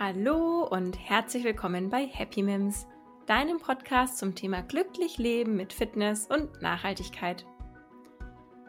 [0.00, 2.86] Hallo und herzlich willkommen bei Happy Mims,
[3.26, 7.44] deinem Podcast zum Thema glücklich leben mit Fitness und Nachhaltigkeit.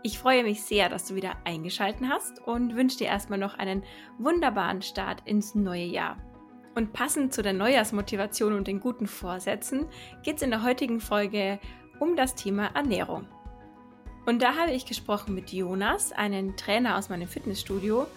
[0.02, 3.84] Ich freue mich sehr, dass du wieder eingeschaltet hast und wünsche dir erstmal noch einen
[4.18, 6.18] wunderbaren Start ins neue Jahr.
[6.74, 9.86] Und passend zu der Neujahrsmotivation und den guten Vorsätzen
[10.24, 11.60] geht es in der heutigen Folge
[12.00, 13.28] um das Thema Ernährung.
[14.26, 18.08] Und da habe ich gesprochen mit Jonas, einem Trainer aus meinem Fitnessstudio.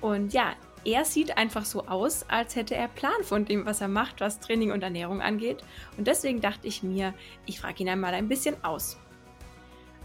[0.00, 3.88] Und ja, er sieht einfach so aus, als hätte er Plan von dem, was er
[3.88, 5.58] macht, was Training und Ernährung angeht.
[5.96, 7.14] Und deswegen dachte ich mir,
[7.46, 8.98] ich frage ihn einmal ein bisschen aus.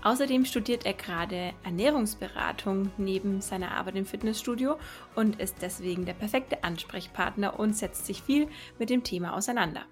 [0.04, 4.78] Außerdem studiert er gerade Ernährungsberatung neben seiner Arbeit im Fitnessstudio
[5.16, 8.48] und ist deswegen der perfekte Ansprechpartner und setzt sich viel
[8.78, 9.86] mit dem Thema auseinander.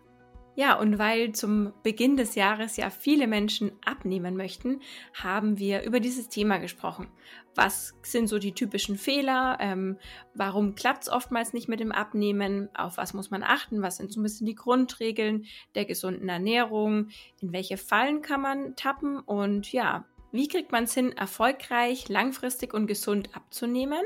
[0.55, 4.81] Ja, und weil zum Beginn des Jahres ja viele Menschen abnehmen möchten,
[5.13, 7.07] haben wir über dieses Thema gesprochen.
[7.55, 9.57] Was sind so die typischen Fehler?
[9.59, 9.97] Ähm,
[10.35, 12.69] warum klappt es oftmals nicht mit dem Abnehmen?
[12.75, 13.81] Auf was muss man achten?
[13.81, 17.09] Was sind so ein bisschen die Grundregeln der gesunden Ernährung?
[17.41, 19.19] In welche Fallen kann man tappen?
[19.19, 24.03] Und ja, wie kriegt man es hin, erfolgreich, langfristig und gesund abzunehmen?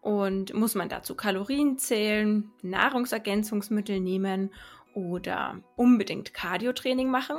[0.00, 4.50] Und muss man dazu Kalorien zählen, Nahrungsergänzungsmittel nehmen?
[4.94, 7.36] Oder unbedingt Cardio-Training machen?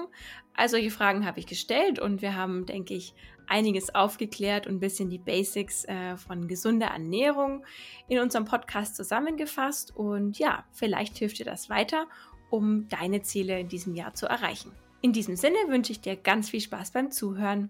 [0.56, 3.14] All solche Fragen habe ich gestellt und wir haben, denke ich,
[3.48, 7.66] einiges aufgeklärt und ein bisschen die Basics äh, von gesunder Ernährung
[8.08, 9.96] in unserem Podcast zusammengefasst.
[9.96, 12.08] Und ja, vielleicht hilft dir das weiter,
[12.50, 14.72] um deine Ziele in diesem Jahr zu erreichen.
[15.02, 17.70] In diesem Sinne wünsche ich dir ganz viel Spaß beim Zuhören.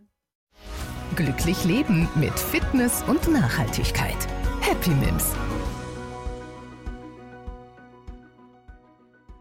[1.15, 4.27] Glücklich leben mit Fitness und Nachhaltigkeit.
[4.61, 5.33] Happy Mims.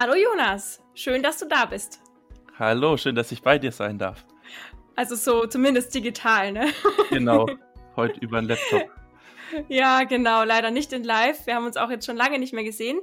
[0.02, 2.00] Hallo Jonas, schön, dass du da bist.
[2.58, 4.26] Hallo, schön, dass ich bei dir sein darf.
[4.96, 6.72] Also so zumindest digital, ne?
[7.10, 7.46] Genau,
[7.94, 8.90] heute über den Laptop.
[9.68, 11.46] Ja, genau, leider nicht in live.
[11.46, 12.98] Wir haben uns auch jetzt schon lange nicht mehr gesehen.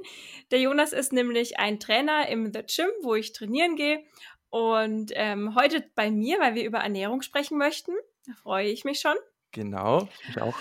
[0.50, 4.04] Der Jonas ist nämlich ein Trainer im The Gym, wo ich trainieren gehe.
[4.50, 7.92] Und ähm, heute bei mir, weil wir über Ernährung sprechen möchten.
[8.26, 9.16] Da freue ich mich schon.
[9.52, 10.58] Genau, ich auch.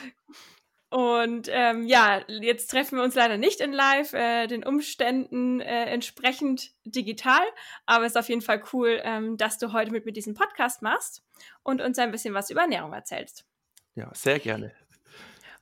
[0.90, 5.86] Und ähm, ja, jetzt treffen wir uns leider nicht in Live, äh, den Umständen äh,
[5.86, 7.44] entsprechend digital,
[7.86, 10.82] aber es ist auf jeden Fall cool, ähm, dass du heute mit mir diesen Podcast
[10.82, 11.24] machst
[11.62, 13.46] und uns ein bisschen was über Ernährung erzählst.
[13.94, 14.74] Ja, sehr gerne.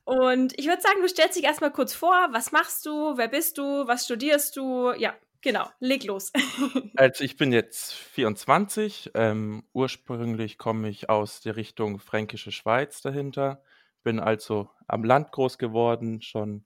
[0.04, 3.58] Und ich würde sagen, du stellst dich erstmal kurz vor, was machst du, wer bist
[3.58, 4.92] du, was studierst du?
[4.92, 6.32] Ja, genau, leg los.
[6.96, 13.62] also ich bin jetzt 24, ähm, ursprünglich komme ich aus der Richtung Fränkische Schweiz dahinter
[14.02, 16.64] bin also am Land groß geworden, schon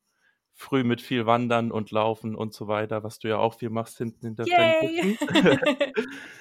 [0.55, 3.99] früh mit viel Wandern und Laufen und so weiter, was du ja auch viel machst
[3.99, 5.19] hinten in der Yay!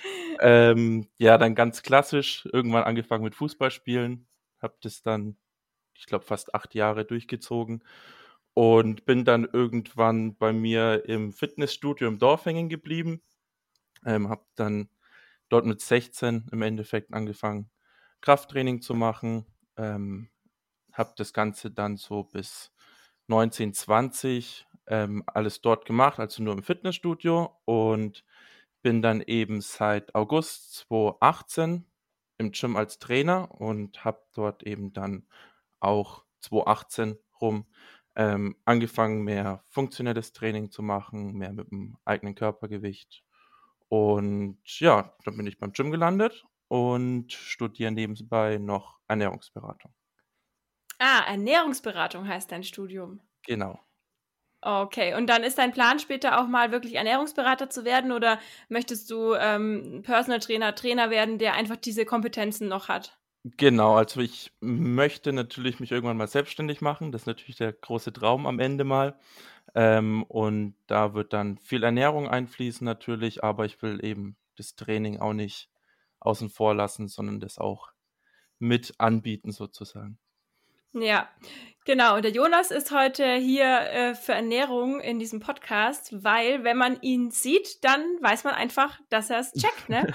[0.40, 4.28] ähm, ja, dann ganz klassisch, irgendwann angefangen mit Fußballspielen,
[4.62, 5.38] habe das dann,
[5.96, 7.84] ich glaube, fast acht Jahre durchgezogen
[8.54, 13.22] und bin dann irgendwann bei mir im Fitnessstudio im Dorf hängen geblieben,
[14.06, 14.90] ähm, habe dann
[15.50, 17.70] dort mit 16 im Endeffekt angefangen,
[18.22, 19.46] Krafttraining zu machen,
[19.78, 20.30] ähm,
[20.94, 22.72] habe das Ganze dann so bis
[23.30, 28.26] 1920 ähm, alles dort gemacht, also nur im Fitnessstudio und
[28.82, 31.86] bin dann eben seit August 2018
[32.38, 35.28] im Gym als Trainer und habe dort eben dann
[35.80, 37.66] auch 2018 rum
[38.16, 43.24] ähm, angefangen, mehr funktionelles Training zu machen, mehr mit dem eigenen Körpergewicht.
[43.90, 49.94] Und ja, dann bin ich beim Gym gelandet und studiere nebenbei noch Ernährungsberatung.
[51.02, 53.20] Ah, Ernährungsberatung heißt dein Studium.
[53.48, 53.80] Genau.
[54.64, 58.40] Okay, und dann ist dein Plan später auch mal wirklich Ernährungsberater zu werden oder
[58.70, 63.18] möchtest du ähm, Personal Trainer, Trainer werden, der einfach diese Kompetenzen noch hat?
[63.44, 67.12] Genau, also ich möchte natürlich mich irgendwann mal selbstständig machen.
[67.12, 69.18] Das ist natürlich der große Traum am Ende mal.
[69.76, 75.20] Ähm, und da wird dann viel Ernährung einfließen natürlich, aber ich will eben das Training
[75.20, 75.72] auch nicht
[76.20, 77.92] außen vor lassen, sondern das auch
[78.60, 80.20] mit anbieten sozusagen.
[80.94, 81.30] Ja,
[81.86, 82.16] genau.
[82.16, 87.02] Und der Jonas ist heute hier äh, für Ernährung in diesem Podcast, weil wenn man
[87.02, 90.06] ihn sieht, dann weiß man einfach, dass er es checkt, ne?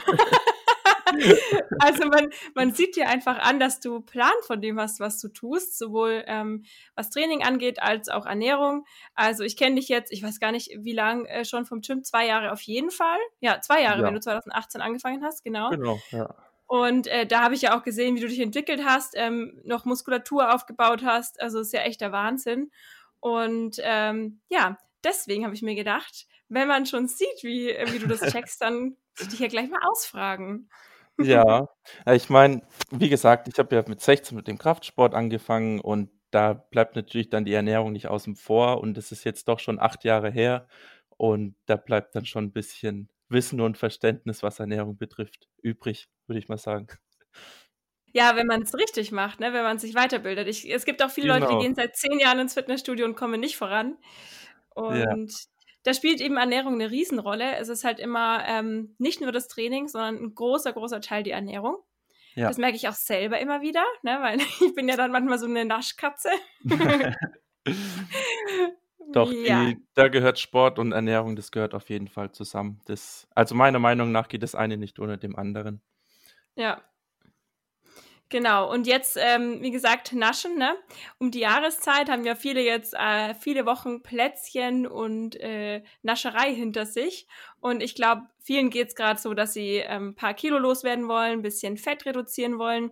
[1.78, 5.28] also man, man sieht dir einfach an, dass du Plan von dem hast, was du
[5.28, 6.64] tust, sowohl ähm,
[6.94, 8.84] was Training angeht als auch Ernährung.
[9.14, 12.04] Also ich kenne dich jetzt, ich weiß gar nicht, wie lange äh, schon vom Gym,
[12.04, 13.18] zwei Jahre auf jeden Fall.
[13.40, 14.06] Ja, zwei Jahre, ja.
[14.06, 15.70] wenn du 2018 angefangen hast, genau.
[15.70, 16.34] Genau, ja.
[16.66, 19.84] Und äh, da habe ich ja auch gesehen, wie du dich entwickelt hast, ähm, noch
[19.84, 21.40] Muskulatur aufgebaut hast.
[21.40, 22.70] Also ist ja echt der Wahnsinn.
[23.20, 27.98] Und ähm, ja, deswegen habe ich mir gedacht, wenn man schon sieht, wie, äh, wie
[27.98, 30.68] du das checkst, dann muss ich dich ja gleich mal ausfragen.
[31.18, 31.66] Ja,
[32.12, 32.60] ich meine,
[32.90, 37.30] wie gesagt, ich habe ja mit 16 mit dem Kraftsport angefangen und da bleibt natürlich
[37.30, 40.68] dann die Ernährung nicht außen vor und das ist jetzt doch schon acht Jahre her,
[41.16, 46.38] Und da bleibt dann schon ein bisschen Wissen und Verständnis, was Ernährung betrifft, übrig, würde
[46.38, 46.88] ich mal sagen.
[48.12, 49.52] Ja, wenn man es richtig macht, ne?
[49.52, 50.48] wenn man sich weiterbildet.
[50.48, 51.60] Ich, es gibt auch viele Leute, die Genau.
[51.60, 53.98] gehen seit zehn Jahren ins Fitnessstudio und kommen nicht voran.
[54.74, 55.12] Ja.
[55.12, 55.32] Und
[55.82, 57.56] da spielt eben Ernährung eine Riesenrolle.
[57.56, 61.30] Es ist halt immer ähm, nicht nur das Training, sondern ein großer, großer Teil die
[61.30, 61.76] Ernährung.
[62.34, 62.48] Ja.
[62.48, 64.18] Das merke ich auch selber immer wieder, ne?
[64.20, 66.30] weil ich bin ja dann manchmal so eine Naschkatze.
[69.12, 69.66] Doch, ja.
[69.66, 72.80] die, da gehört Sport und Ernährung, das gehört auf jeden Fall zusammen.
[72.86, 75.80] Das, also meiner Meinung nach geht das eine nicht ohne dem anderen.
[76.56, 76.82] Ja.
[78.28, 80.76] Genau, und jetzt, ähm, wie gesagt, Naschen, ne?
[81.18, 86.86] Um die Jahreszeit haben ja viele jetzt äh, viele Wochen Plätzchen und äh, Nascherei hinter
[86.86, 87.28] sich.
[87.60, 91.06] Und ich glaube, vielen geht es gerade so, dass sie ähm, ein paar Kilo loswerden
[91.06, 92.90] wollen, ein bisschen Fett reduzieren wollen.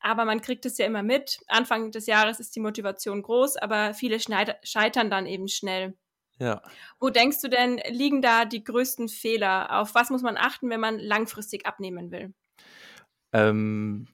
[0.00, 1.40] Aber man kriegt es ja immer mit.
[1.48, 5.96] Anfang des Jahres ist die Motivation groß, aber viele scheitern dann eben schnell.
[6.38, 6.60] Ja.
[7.00, 9.80] Wo denkst du denn, liegen da die größten Fehler?
[9.80, 12.34] Auf was muss man achten, wenn man langfristig abnehmen will?
[13.34, 14.08] Ähm,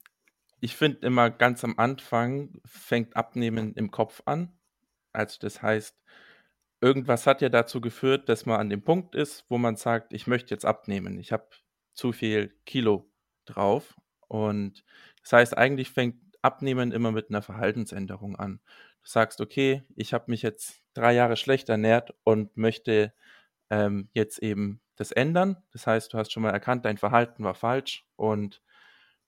[0.60, 4.52] ich finde immer ganz am Anfang fängt Abnehmen im Kopf an.
[5.12, 5.96] Also das heißt,
[6.80, 10.26] irgendwas hat ja dazu geführt, dass man an dem Punkt ist, wo man sagt, ich
[10.26, 11.18] möchte jetzt abnehmen.
[11.18, 11.48] Ich habe
[11.94, 13.10] zu viel Kilo
[13.44, 13.94] drauf.
[14.28, 14.84] Und
[15.22, 18.60] das heißt, eigentlich fängt Abnehmen immer mit einer Verhaltensänderung an.
[19.02, 23.12] Du sagst, okay, ich habe mich jetzt drei Jahre schlecht ernährt und möchte
[23.70, 25.56] ähm, jetzt eben das ändern.
[25.72, 28.62] Das heißt, du hast schon mal erkannt, dein Verhalten war falsch und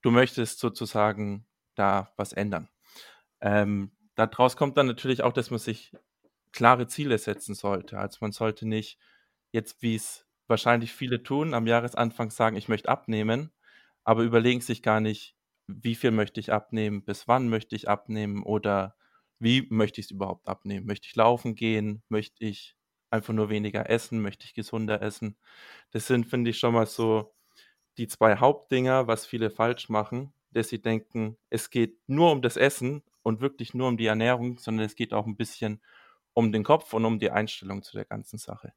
[0.03, 2.69] du möchtest sozusagen da was ändern.
[3.41, 5.93] Ähm, daraus kommt dann natürlich auch, dass man sich
[6.51, 7.99] klare Ziele setzen sollte.
[7.99, 8.99] Also man sollte nicht
[9.51, 13.51] jetzt, wie es wahrscheinlich viele tun, am Jahresanfang sagen, ich möchte abnehmen,
[14.03, 15.35] aber überlegen sich gar nicht,
[15.67, 18.95] wie viel möchte ich abnehmen, bis wann möchte ich abnehmen oder
[19.39, 20.85] wie möchte ich es überhaupt abnehmen?
[20.85, 22.03] Möchte ich laufen gehen?
[22.09, 22.75] Möchte ich
[23.09, 24.21] einfach nur weniger essen?
[24.21, 25.37] Möchte ich gesunder essen?
[25.91, 27.33] Das sind, finde ich, schon mal so
[27.97, 32.57] die zwei Hauptdinger, was viele falsch machen, dass sie denken, es geht nur um das
[32.57, 35.81] Essen und wirklich nur um die Ernährung, sondern es geht auch ein bisschen
[36.33, 38.73] um den Kopf und um die Einstellung zu der ganzen Sache.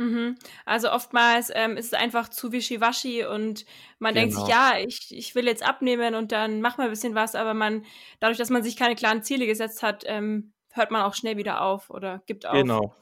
[0.00, 0.38] Mhm.
[0.64, 3.66] Also oftmals ähm, ist es einfach zu wischiwaschi und
[3.98, 7.14] man denkt sich, ja, ich, ich will jetzt abnehmen und dann mach mal ein bisschen
[7.14, 7.84] was, aber man,
[8.18, 11.60] dadurch, dass man sich keine klaren Ziele gesetzt hat, ähm, hört man auch schnell wieder
[11.60, 12.54] auf oder gibt auf.
[12.54, 12.94] Genau.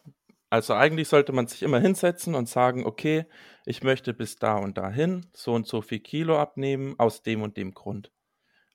[0.50, 3.26] Also eigentlich sollte man sich immer hinsetzen und sagen, okay,
[3.66, 7.56] ich möchte bis da und dahin so und so viel Kilo abnehmen aus dem und
[7.56, 8.12] dem Grund.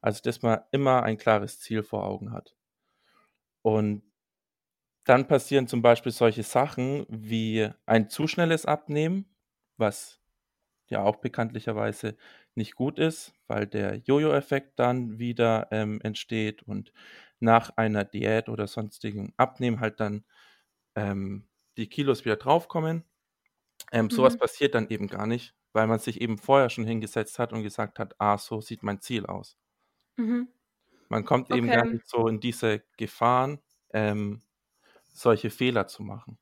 [0.01, 2.55] Also dass man immer ein klares Ziel vor Augen hat.
[3.63, 4.03] Und
[5.05, 9.25] dann passieren zum Beispiel solche Sachen wie ein zu schnelles Abnehmen,
[9.77, 10.21] was
[10.87, 12.15] ja auch bekanntlicherweise
[12.55, 16.93] nicht gut ist, weil der Jojo-Effekt dann wieder ähm, entsteht und
[17.39, 20.23] nach einer Diät oder sonstigen Abnehmen halt dann
[20.95, 21.47] ähm,
[21.77, 23.05] die Kilos wieder draufkommen.
[23.93, 24.39] Ähm, sowas Mhm.
[24.39, 27.99] passiert dann eben gar nicht, weil man sich eben vorher schon hingesetzt hat und gesagt
[27.99, 29.57] hat, ah, so sieht mein Ziel aus.
[30.17, 30.47] Mhm.
[31.07, 31.93] Man kommt eben gar Okay.
[31.93, 33.59] nicht so in diese Gefahren,
[33.93, 34.41] ähm,
[35.13, 36.39] solche Fehler zu machen.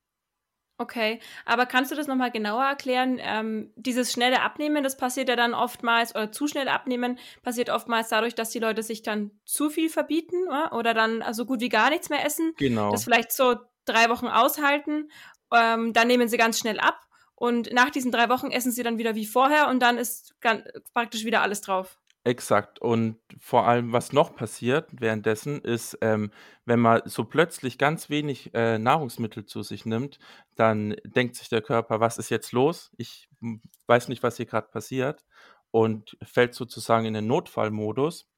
[0.79, 3.19] Okay, aber kannst du das nochmal genauer erklären?
[3.21, 8.09] Ähm, dieses schnelle Abnehmen, das passiert ja dann oftmals, oder zu schnell Abnehmen, passiert oftmals
[8.09, 11.69] dadurch, dass die Leute sich dann zu viel verbieten oder, oder dann so gut wie
[11.69, 12.89] gar nichts mehr essen, Genau.
[12.89, 15.09] das vielleicht so drei Wochen aushalten,
[15.53, 18.97] ähm, dann nehmen sie ganz schnell ab und nach diesen drei Wochen essen sie dann
[18.97, 21.97] wieder wie vorher und dann ist ganz, praktisch wieder alles drauf.
[22.23, 22.79] Exakt.
[22.79, 26.31] Und vor allem, was noch passiert währenddessen, ist, ähm,
[26.65, 30.19] wenn man so plötzlich ganz wenig äh, Nahrungsmittel zu sich nimmt,
[30.55, 32.91] dann denkt sich der Körper, was ist jetzt los?
[32.97, 33.27] Ich
[33.87, 35.25] weiß nicht, was hier gerade passiert
[35.71, 38.29] und fällt sozusagen in den Notfallmodus,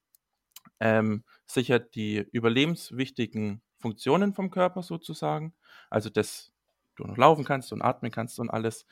[0.80, 5.54] ähm, sichert die überlebenswichtigen Funktionen vom Körper sozusagen,
[5.90, 6.52] also dass
[6.96, 8.86] du noch laufen kannst und atmen kannst und alles.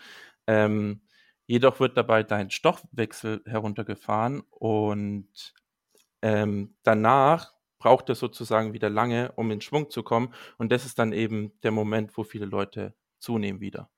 [0.46, 1.02] Ähm,
[1.46, 5.54] Jedoch wird dabei dein Stoffwechsel heruntergefahren und
[6.22, 10.34] ähm, danach braucht es sozusagen wieder lange, um in Schwung zu kommen.
[10.58, 13.90] Und das ist dann eben der Moment, wo viele Leute zunehmen wieder.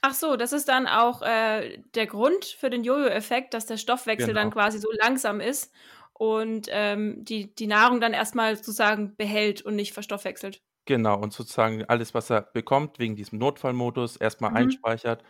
[0.00, 4.32] Ach so, das ist dann auch äh, der Grund für den Jojo-Effekt, dass der Stoffwechsel
[4.32, 4.40] Genau.
[4.40, 5.72] dann quasi so langsam ist
[6.18, 10.62] und ähm, die, die Nahrung dann erstmal sozusagen behält und nicht verstoffwechselt.
[10.88, 14.86] Genau, und sozusagen alles, was er bekommt, wegen diesem Notfallmodus, erstmal Mhm.
[14.92, 15.24] einspeichert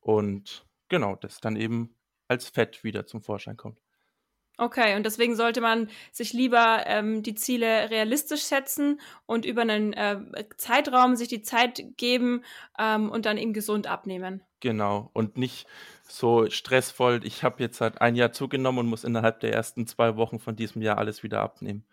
[0.00, 1.96] und genau, das dann eben
[2.28, 3.80] als Fett wieder zum Vorschein kommt.
[4.58, 9.92] Okay, und deswegen sollte man sich lieber ähm, die Ziele realistisch setzen und über einen
[9.92, 10.18] äh,
[10.56, 12.42] Zeitraum sich die Zeit geben
[12.78, 14.42] ähm, und dann eben gesund abnehmen.
[14.60, 15.66] Genau, und nicht
[16.08, 20.16] so stressvoll, ich habe jetzt halt ein Jahr zugenommen und muss innerhalb der ersten zwei
[20.16, 21.86] Wochen von diesem Jahr alles wieder abnehmen,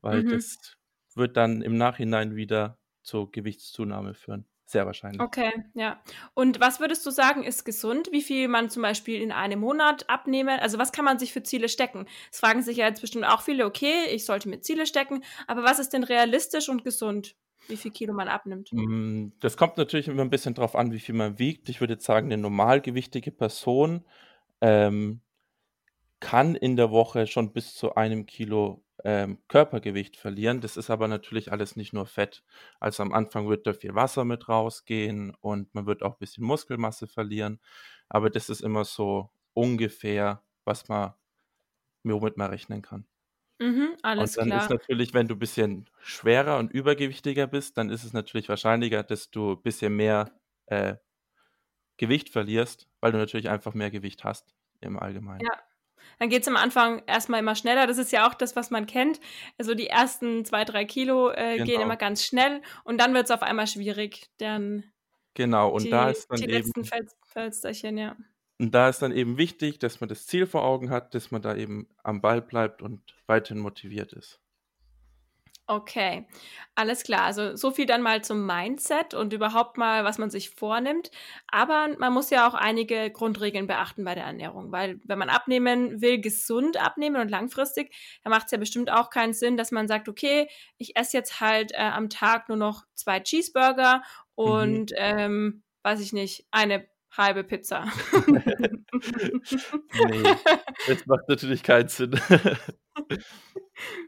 [0.00, 0.30] weil Mhm.
[0.30, 0.76] das
[1.14, 4.46] wird dann im Nachhinein wieder zur Gewichtszunahme führen.
[4.68, 5.22] Sehr wahrscheinlich.
[5.22, 5.98] Okay, ja.
[6.34, 8.10] Und was würdest du sagen, ist gesund?
[8.12, 10.60] Wie viel man zum Beispiel in einem Monat abnehmen?
[10.60, 12.06] Also was kann man sich für Ziele stecken?
[12.30, 15.62] Es fragen sich ja jetzt bestimmt auch viele, okay, ich sollte mir Ziele stecken, aber
[15.62, 17.34] was ist denn realistisch und gesund?
[17.66, 18.68] Wie viel Kilo man abnimmt?
[18.72, 21.70] Mm, das kommt natürlich immer ein bisschen drauf an, wie viel man wiegt.
[21.70, 24.04] Ich würde jetzt sagen, eine normalgewichtige Person
[24.60, 25.22] ähm,
[26.20, 30.60] kann in der Woche schon bis zu einem Kilo ähm, Körpergewicht verlieren.
[30.60, 32.42] Das ist aber natürlich alles nicht nur Fett.
[32.80, 36.44] Also am Anfang wird da viel Wasser mit rausgehen und man wird auch ein bisschen
[36.44, 37.60] Muskelmasse verlieren.
[38.08, 41.14] Aber das ist immer so ungefähr, was man,
[42.04, 43.06] womit man rechnen kann.
[43.60, 44.62] Mhm, alles und dann klar.
[44.62, 49.02] ist natürlich, wenn du ein bisschen schwerer und übergewichtiger bist, dann ist es natürlich wahrscheinlicher,
[49.02, 50.32] dass du ein bisschen mehr
[50.66, 50.96] äh,
[51.96, 55.40] Gewicht verlierst, weil du natürlich einfach mehr Gewicht hast im Allgemeinen.
[55.40, 55.67] Ja,
[56.18, 57.86] dann geht es am Anfang erstmal immer schneller.
[57.86, 59.20] Das ist ja auch das, was man kennt.
[59.58, 61.64] Also die ersten zwei, drei Kilo äh, Genau.
[61.64, 64.28] gehen immer ganz schnell und dann wird es auf einmal schwierig.
[64.38, 64.84] Dann
[65.34, 68.16] Genau, und da die, ist dann die eben, letzten Fels Fölsterchen, ja.
[68.58, 71.42] und da ist dann eben wichtig, dass man das Ziel vor Augen hat, dass man
[71.42, 74.40] da eben am Ball bleibt und weiterhin motiviert ist.
[75.70, 76.26] Okay,
[76.76, 77.24] alles klar.
[77.24, 81.10] Also so viel dann mal zum Mindset und überhaupt mal, was man sich vornimmt.
[81.46, 86.00] Aber man muss ja auch einige Grundregeln beachten bei der Ernährung, weil wenn man abnehmen
[86.00, 87.94] will, gesund abnehmen und langfristig,
[88.24, 90.48] dann macht es ja bestimmt auch keinen Sinn, dass man sagt, okay,
[90.78, 94.02] ich esse jetzt halt äh, am Tag nur noch zwei Cheeseburger
[94.38, 94.44] Mhm.
[94.44, 97.84] und, ähm, weiß ich nicht, eine halbe Pizza.
[99.92, 100.22] Nee,
[100.86, 102.18] das macht natürlich keinen Sinn.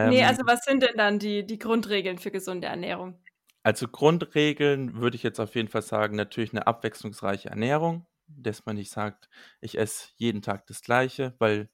[0.00, 3.18] Nee, Ähm, also was sind denn dann die, die Grundregeln für gesunde Ernährung?
[3.62, 8.76] also Grundregeln würde ich jetzt auf jeden Fall sagen, natürlich eine abwechslungsreiche Ernährung, dass man
[8.76, 9.28] nicht sagt,
[9.60, 11.70] ich esse jeden Tag das Gleiche, weil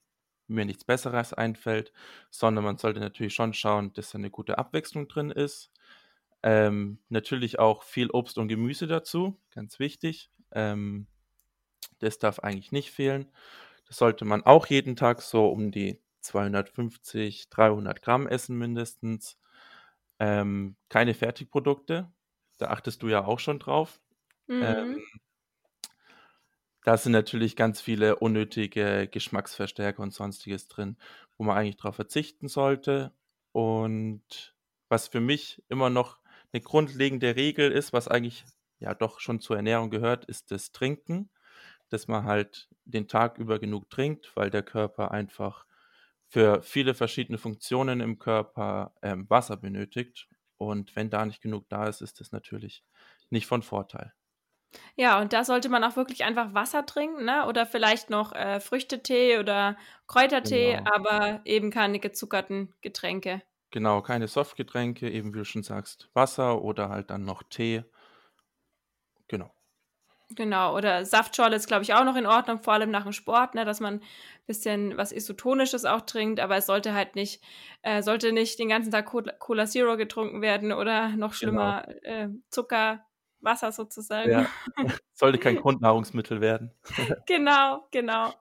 [0.48, 1.92] mir nichts Besseres einfällt,
[2.30, 5.70] sondern man sollte natürlich schon schauen, dass da eine gute Abwechslung drin ist.
[6.42, 10.30] Ähm, natürlich auch viel Obst und Gemüse dazu, ganz wichtig.
[10.52, 11.08] Ähm,
[11.98, 13.32] das darf eigentlich nicht fehlen.
[13.86, 19.38] Das sollte man auch jeden Tag so um die 250, 300 Gramm essen mindestens.
[20.18, 22.10] Ähm, keine Fertigprodukte,
[22.58, 24.00] da achtest du ja auch schon drauf.
[24.46, 24.62] Mhm.
[24.62, 25.02] Ähm,
[26.84, 30.96] da sind natürlich ganz viele unnötige Geschmacksverstärker und sonstiges drin,
[31.36, 33.12] wo man eigentlich drauf verzichten sollte.
[33.52, 34.54] Und
[34.88, 36.18] was für mich immer noch
[36.52, 38.44] eine grundlegende Regel ist, was eigentlich
[38.78, 41.30] ja doch schon zur Ernährung gehört, ist das Trinken,
[41.90, 45.66] dass man halt den Tag über genug trinkt, weil der Körper einfach
[46.28, 50.28] für viele verschiedene Funktionen im Körper ähm, Wasser benötigt.
[50.58, 52.84] Und wenn da nicht genug da ist, ist das natürlich
[53.30, 54.12] nicht von Vorteil.
[54.96, 57.46] Ja, und da sollte man auch wirklich einfach Wasser trinken, ne?
[57.46, 60.84] Oder vielleicht noch äh, Früchtetee oder Kräutertee, Genau.
[60.84, 63.40] aber eben keine gezuckerten Getränke.
[63.70, 67.84] Genau, keine Softgetränke, eben wie du schon sagst, Wasser oder halt dann noch Tee.
[70.30, 70.48] Genau.
[70.48, 73.54] Genau, oder Saftschorle ist, glaube ich, auch noch in Ordnung, vor allem nach dem Sport,
[73.54, 74.02] ne, dass man ein
[74.46, 77.42] bisschen was Isotonisches auch trinkt, aber es sollte halt nicht,
[77.82, 81.32] äh, sollte nicht den ganzen Tag Cola, Cola Zero getrunken werden oder noch Genau.
[81.32, 83.04] schlimmer äh, Zucker,
[83.40, 84.30] Wasser sozusagen.
[84.30, 84.46] Ja,
[85.14, 86.72] sollte kein Grundnahrungsmittel werden.
[87.26, 88.32] Genau, genau.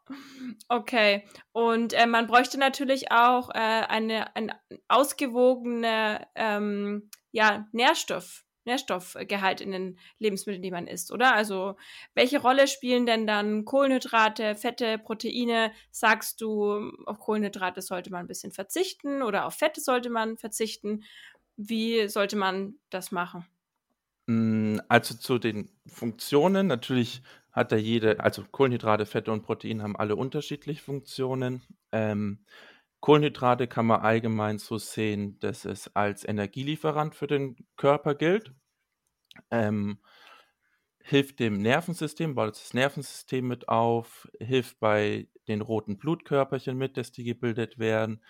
[0.70, 1.26] Okay.
[1.52, 4.54] Und äh, man bräuchte natürlich auch äh, eine, ein
[4.88, 11.34] ausgewogene ähm, ja, Nährstoff, Nährstoffgehalt in den Lebensmitteln, die man isst, oder?
[11.34, 11.76] Also
[12.14, 15.72] welche Rolle spielen denn dann Kohlenhydrate, Fette, Proteine?
[15.92, 21.04] Sagst du, auf Kohlenhydrate sollte man ein bisschen verzichten oder auf Fette sollte man verzichten?
[21.56, 23.46] Wie sollte man das machen?
[24.28, 27.22] Mm, Also zu den Funktionen, natürlich
[27.52, 31.62] hat da jede, also Kohlenhydrate, Fette und Proteine haben alle unterschiedliche Funktionen.
[31.92, 32.46] Ähm,
[33.02, 38.54] Kohlenhydrate kann man allgemein so sehen, dass es als Energielieferant für den Körper gilt.
[39.52, 40.00] Ähm,
[41.02, 47.12] hilft dem Nervensystem, baut das Nervensystem mit auf, hilft bei den roten Blutkörperchen mit, dass
[47.12, 48.24] die gebildet werden,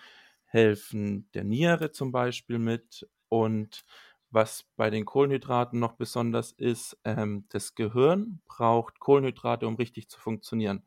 [0.44, 3.08] helfen der Niere zum Beispiel mit.
[3.28, 3.84] Und
[4.30, 10.20] was bei den Kohlenhydraten noch besonders ist, ähm, das Gehirn braucht Kohlenhydrate, um richtig zu
[10.20, 10.86] funktionieren.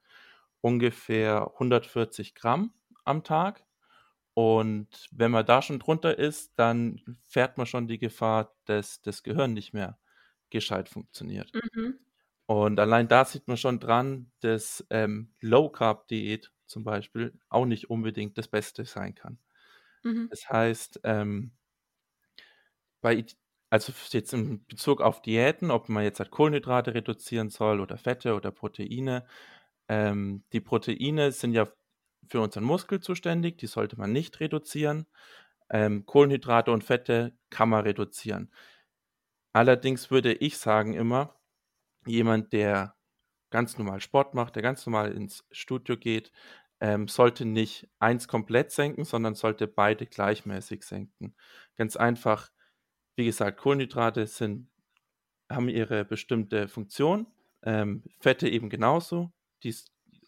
[0.61, 2.73] Ungefähr 140 Gramm
[3.03, 3.65] am Tag.
[4.33, 9.23] Und wenn man da schon drunter ist, dann fährt man schon die Gefahr, dass das
[9.23, 9.99] Gehirn nicht mehr
[10.49, 11.51] gescheit funktioniert.
[11.53, 11.99] Mhm.
[12.45, 18.37] Und allein da sieht man schon dran, dass ähm, Low-Carb-Diät zum Beispiel auch nicht unbedingt
[18.37, 19.37] das Beste sein kann.
[20.03, 20.27] Mhm.
[20.29, 21.51] Das heißt, ähm,
[23.01, 23.25] bei,
[23.69, 28.35] also jetzt in Bezug auf Diäten, ob man jetzt halt Kohlenhydrate reduzieren soll oder Fette
[28.35, 29.25] oder Proteine,
[29.87, 31.67] ähm, die Proteine sind ja
[32.27, 35.07] für unseren Muskel zuständig, die sollte man nicht reduzieren.
[35.69, 38.51] Ähm, Kohlenhydrate und Fette kann man reduzieren.
[39.53, 41.39] Allerdings würde ich sagen immer,
[42.05, 42.95] jemand, der
[43.49, 46.31] ganz normal Sport macht, der ganz normal ins Studio geht,
[46.79, 51.35] ähm, sollte nicht eins komplett senken, sondern sollte beide gleichmäßig senken.
[51.77, 52.49] Ganz einfach,
[53.15, 54.69] wie gesagt, Kohlenhydrate sind,
[55.49, 57.27] haben ihre bestimmte Funktion,
[57.63, 59.31] ähm, Fette eben genauso.
[59.63, 59.75] Die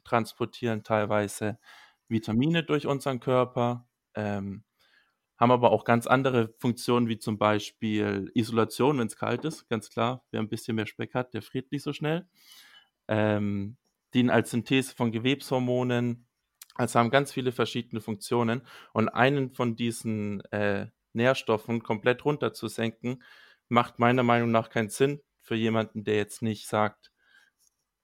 [0.04, 1.60] transportieren teilweise
[2.08, 4.64] Vitamine durch unseren Körper, ähm,
[5.38, 9.68] haben aber auch ganz andere Funktionen, wie zum Beispiel Isolation, wenn es kalt ist.
[9.68, 12.28] Ganz klar, wer ein bisschen mehr Speck hat, der friert nicht so schnell.
[13.08, 13.78] Ähm,
[14.14, 16.28] dienen als Synthese von Gewebshormonen,
[16.76, 18.62] also haben ganz viele verschiedene Funktionen.
[18.94, 23.24] Und einen von diesen äh, Nährstoffen komplett runterzusenken,
[23.70, 27.12] macht meiner Meinung nach keinen Sinn für jemanden, der jetzt nicht sagt,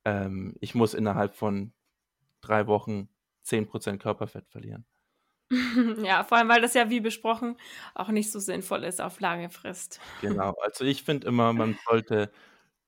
[0.05, 1.73] ähm, ich muss innerhalb von
[2.41, 3.09] drei Wochen
[3.43, 4.85] 10% Körperfett verlieren.
[6.03, 7.57] Ja, vor allem, weil das ja wie besprochen
[7.95, 9.99] auch nicht so sinnvoll ist auf lange Frist.
[10.21, 12.31] Genau, also ich finde immer, man sollte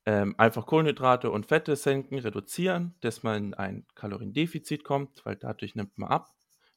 [0.05, 5.75] ähm, einfach Kohlenhydrate und Fette senken, reduzieren, dass man in ein Kaloriendefizit kommt, weil dadurch
[5.75, 6.29] nimmt man ab.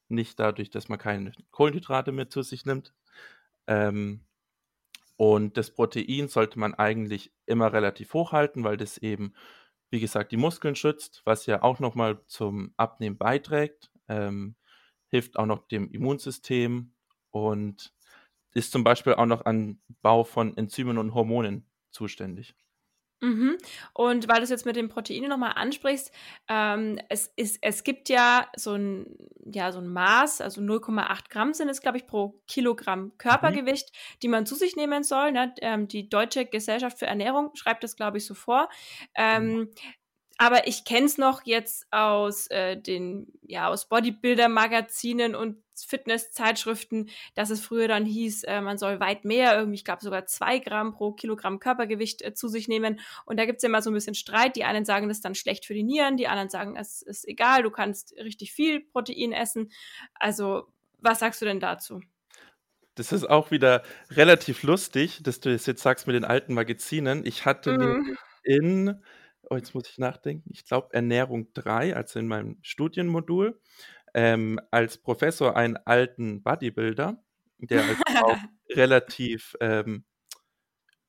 [0.07, 2.93] Nicht dadurch, dass man keine Kohlenhydrate mehr zu sich nimmt.
[3.67, 4.25] Ähm,
[5.17, 9.33] und das Protein sollte man eigentlich immer relativ hoch halten, weil das eben,
[9.89, 13.91] wie gesagt, die Muskeln schützt, was ja auch nochmal zum Abnehmen beiträgt.
[14.07, 14.55] Ähm,
[15.09, 16.93] hilft auch noch dem Immunsystem
[17.31, 17.93] und
[18.53, 22.55] ist zum Beispiel auch noch an Bau von Enzymen und Hormonen zuständig.
[23.21, 23.57] Mhm.
[23.93, 26.11] Und weil du es jetzt mit den Proteinen nochmal ansprichst,
[26.47, 29.05] ähm, es, ist, es gibt ja so ein,
[29.45, 34.19] ja so ein Maß, also 0,8 Gramm sind es, glaube ich, pro Kilogramm Körpergewicht, mhm.
[34.23, 35.31] die man zu sich nehmen soll.
[35.31, 35.53] Ne?
[35.61, 38.69] Ähm, die Deutsche Gesellschaft für Ernährung schreibt das, glaube ich, so vor.
[39.15, 39.69] Ähm, mhm.
[40.37, 47.49] Aber ich kenne es noch jetzt aus äh, den, ja, aus Bodybuilder-Magazinen und Fitness-Zeitschriften, dass
[47.49, 50.93] es früher dann hieß, äh, man soll weit mehr, irgendwie, ich glaube sogar zwei Gramm
[50.93, 52.99] pro Kilogramm Körpergewicht äh, zu sich nehmen.
[53.25, 54.55] Und da gibt es ja immer so ein bisschen Streit.
[54.55, 57.27] Die einen sagen, das ist dann schlecht für die Nieren, die anderen sagen, es ist
[57.27, 59.71] egal, du kannst richtig viel Protein essen.
[60.15, 60.67] Also,
[60.99, 62.01] was sagst du denn dazu?
[62.95, 67.25] Das ist auch wieder relativ lustig, dass du das jetzt sagst mit den alten Magazinen.
[67.25, 68.17] Ich hatte mhm.
[68.43, 69.01] in
[69.49, 73.59] oh, jetzt muss ich nachdenken, ich glaube Ernährung 3, also in meinem Studienmodul,
[74.13, 77.21] ähm, als Professor einen alten Bodybuilder,
[77.59, 78.37] der also auch
[78.71, 80.05] relativ ähm,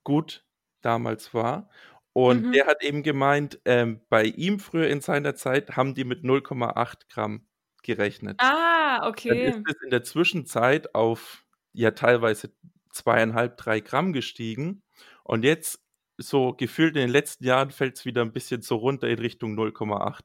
[0.04, 0.44] gut
[0.80, 1.68] damals war.
[2.12, 2.52] Und mhm.
[2.52, 7.08] der hat eben gemeint, ähm, bei ihm früher in seiner Zeit haben die mit 0,8
[7.10, 7.46] Gramm
[7.82, 8.36] gerechnet.
[8.40, 9.28] Ah, okay.
[9.28, 12.54] Dann ist es in der Zwischenzeit auf ja teilweise
[12.90, 14.82] zweieinhalb, drei Gramm gestiegen.
[15.24, 15.85] Und jetzt
[16.18, 19.58] so gefühlt in den letzten Jahren fällt es wieder ein bisschen so runter in Richtung
[19.58, 20.20] 0,8.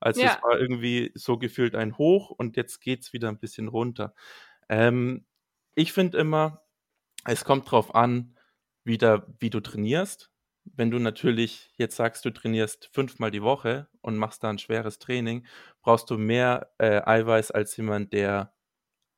[0.00, 0.34] Also ja.
[0.36, 4.14] es war irgendwie so gefühlt ein Hoch und jetzt geht es wieder ein bisschen runter.
[4.68, 5.26] Ähm,
[5.74, 6.62] ich finde immer,
[7.24, 8.36] es kommt drauf an,
[8.84, 10.30] wieder, wie du trainierst.
[10.64, 14.98] Wenn du natürlich jetzt sagst, du trainierst fünfmal die Woche und machst da ein schweres
[14.98, 15.46] Training,
[15.82, 18.54] brauchst du mehr äh, Eiweiß als jemand, der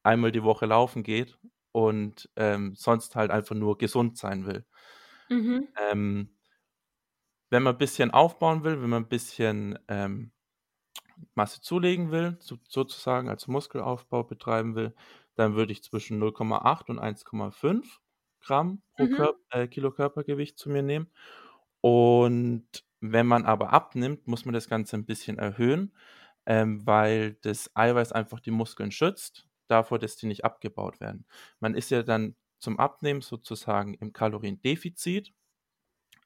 [0.02, 1.38] einmal die Woche laufen geht
[1.72, 4.64] und ähm, sonst halt einfach nur gesund sein will.
[5.28, 5.68] Mhm.
[5.90, 6.28] Ähm,
[7.50, 10.32] wenn man ein bisschen aufbauen will, wenn man ein bisschen ähm,
[11.34, 14.94] Masse zulegen will, so, sozusagen als Muskelaufbau betreiben will,
[15.34, 17.84] dann würde ich zwischen 0,8 und 1,5
[18.40, 19.14] Gramm pro mhm.
[19.14, 21.10] Kör äh, Kilo Körpergewicht zu mir nehmen.
[21.80, 22.66] Und
[23.00, 25.94] wenn man aber abnimmt, muss man das Ganze ein bisschen erhöhen,
[26.46, 31.26] ähm, weil das Eiweiß einfach die Muskeln schützt, davor, dass die nicht abgebaut werden.
[31.60, 35.32] Man ist ja dann zum Abnehmen sozusagen im Kaloriendefizit.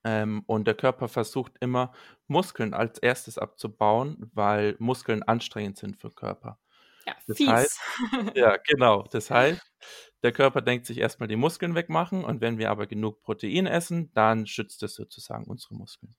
[0.03, 1.93] Ähm, und der Körper versucht immer,
[2.27, 6.59] Muskeln als erstes abzubauen, weil Muskeln anstrengend sind für den Körper.
[7.07, 7.49] Ja, das fies.
[7.49, 7.81] Heißt,
[8.35, 9.03] ja, genau.
[9.11, 9.61] Das heißt,
[10.23, 14.13] der Körper denkt sich erstmal die Muskeln wegmachen und wenn wir aber genug Protein essen,
[14.15, 16.15] dann schützt es sozusagen unsere Muskeln.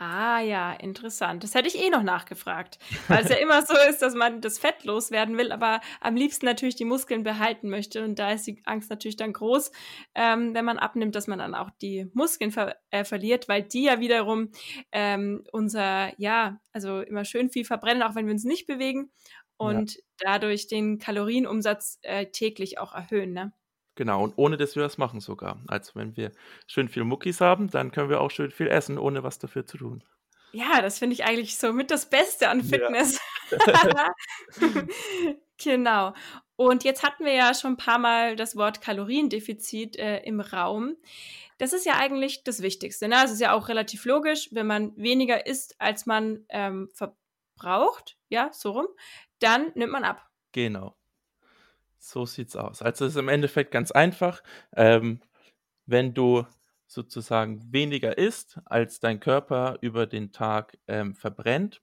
[0.00, 1.42] Ah ja, interessant.
[1.42, 4.56] Das hätte ich eh noch nachgefragt, weil es ja immer so ist, dass man das
[4.56, 8.04] Fett loswerden will, aber am liebsten natürlich die Muskeln behalten möchte.
[8.04, 9.72] Und da ist die Angst natürlich dann groß,
[10.14, 13.82] ähm, wenn man abnimmt, dass man dann auch die Muskeln ver äh, verliert, weil die
[13.82, 14.52] ja wiederum
[14.92, 19.10] ähm, unser, ja, also immer schön viel verbrennen, auch wenn wir uns nicht bewegen
[19.56, 20.00] und ja.
[20.18, 23.32] dadurch den Kalorienumsatz äh, täglich auch erhöhen.
[23.32, 23.52] Ne?
[23.98, 25.58] Genau, und ohne dass wir das machen sogar.
[25.66, 26.30] Also wenn wir
[26.68, 29.76] schön viel Muckis haben, dann können wir auch schön viel essen, ohne was dafür zu
[29.76, 30.04] tun.
[30.52, 33.18] Ja, das finde ich eigentlich so mit das Beste an Fitness.
[33.50, 34.14] Ja.
[35.58, 36.14] genau.
[36.54, 40.94] Und jetzt hatten wir ja schon ein paar Mal das Wort Kaloriendefizit äh, im Raum.
[41.58, 43.08] Das ist ja eigentlich das Wichtigste.
[43.08, 43.16] Ne?
[43.24, 48.50] Es ist ja auch relativ logisch, wenn man weniger isst, als man ähm, verbraucht, ja,
[48.52, 48.86] so rum,
[49.40, 50.24] dann nimmt man ab.
[50.52, 50.97] Genau.
[51.98, 52.82] So sieht's aus.
[52.82, 54.42] Also es ist im Endeffekt ganz einfach.
[54.76, 55.20] Ähm,
[55.86, 56.46] wenn du
[56.86, 61.82] sozusagen weniger isst, als dein Körper über den Tag ähm, verbrennt,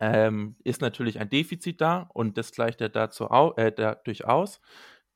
[0.00, 4.60] ähm, ist natürlich ein Defizit da und das gleicht er dazu au äh, dadurch aus,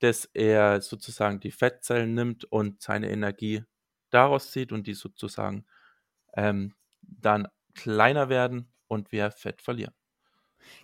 [0.01, 3.65] dass er sozusagen die Fettzellen nimmt und seine Energie
[4.11, 5.67] daraus zieht und die sozusagen
[6.37, 9.95] ähm, dann kleiner werden und wir Fett verlieren.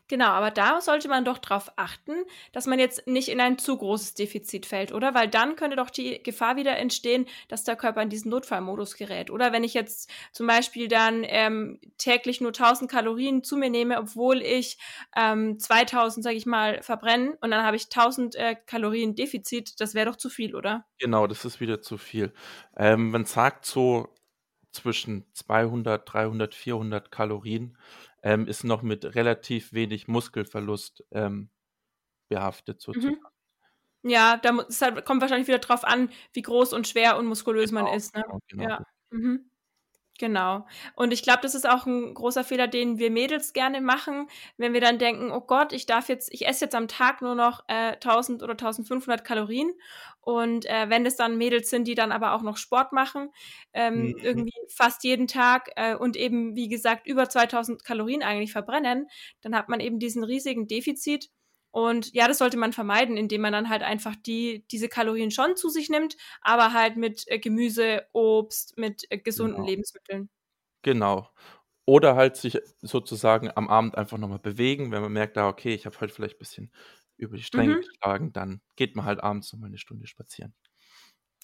[0.09, 2.13] Genau, aber da sollte man doch darauf achten,
[2.53, 5.15] dass man jetzt nicht in ein zu großes Defizit fällt, oder?
[5.15, 9.31] Weil dann könnte doch die Gefahr wieder entstehen, dass der Körper in diesen Notfallmodus gerät.
[9.31, 13.99] Oder wenn ich jetzt zum Beispiel dann ähm, täglich nur 1000 Kalorien zu mir nehme,
[13.99, 14.79] obwohl ich
[15.17, 19.95] ähm, 2000, sage ich mal, verbrenne und dann habe ich 1000 äh, Kalorien Defizit, das
[19.95, 20.85] wäre doch zu viel, oder?
[20.99, 22.33] Genau, das ist wieder zu viel.
[22.77, 24.09] Ähm, man sagt so
[24.75, 27.79] zwischen 200, 300, 400 Kalorien
[28.25, 31.51] ähm, ist noch mit relativ wenig Muskelverlust ähm,
[32.29, 33.21] behaftet sozusagen.
[34.03, 34.11] Mhm.
[34.11, 37.85] Ja, da halt, kommt wahrscheinlich wieder drauf an, wie groß und schwer und muskulös genau,
[37.85, 38.15] man ist.
[38.15, 38.23] Ne?
[38.23, 38.65] Genau, genau.
[38.65, 38.87] Ja.
[39.11, 39.51] Mhm.
[40.21, 40.65] Genau.
[40.95, 44.73] Und ich glaube, das ist auch ein großer Fehler, den wir Mädels gerne machen, wenn
[44.73, 47.65] wir dann denken, oh Gott, ich darf jetzt, ich esse jetzt am Tag nur noch
[47.67, 49.73] äh, 1000 oder 1500 Kalorien.
[50.21, 53.31] Und äh, wenn es dann Mädels sind, die dann aber auch noch Sport machen,
[53.73, 54.19] ähm, mhm.
[54.23, 59.09] irgendwie fast jeden Tag äh, und eben, wie gesagt, über 2000 Kalorien eigentlich verbrennen,
[59.43, 61.31] dann hat man eben diesen riesigen Defizit
[61.75, 65.57] und ja, das sollte man vermeiden, indem man dann halt einfach die, diese Kalorien schon
[65.57, 69.69] zu sich nimmt, aber halt mit äh, Gemüse, Obst, mit äh, gesunden genau.
[69.69, 70.31] Lebensmitteln.
[70.83, 71.29] Genau.
[71.85, 75.85] Oder halt sich sozusagen am Abend einfach nochmal bewegen, wenn man merkt, ah, okay, ich
[75.85, 76.71] habe heute vielleicht ein bisschen
[77.17, 77.81] über die Stränge mhm.
[77.81, 80.55] geschlagen, dann geht man halt abends nochmal eine Stunde spazieren.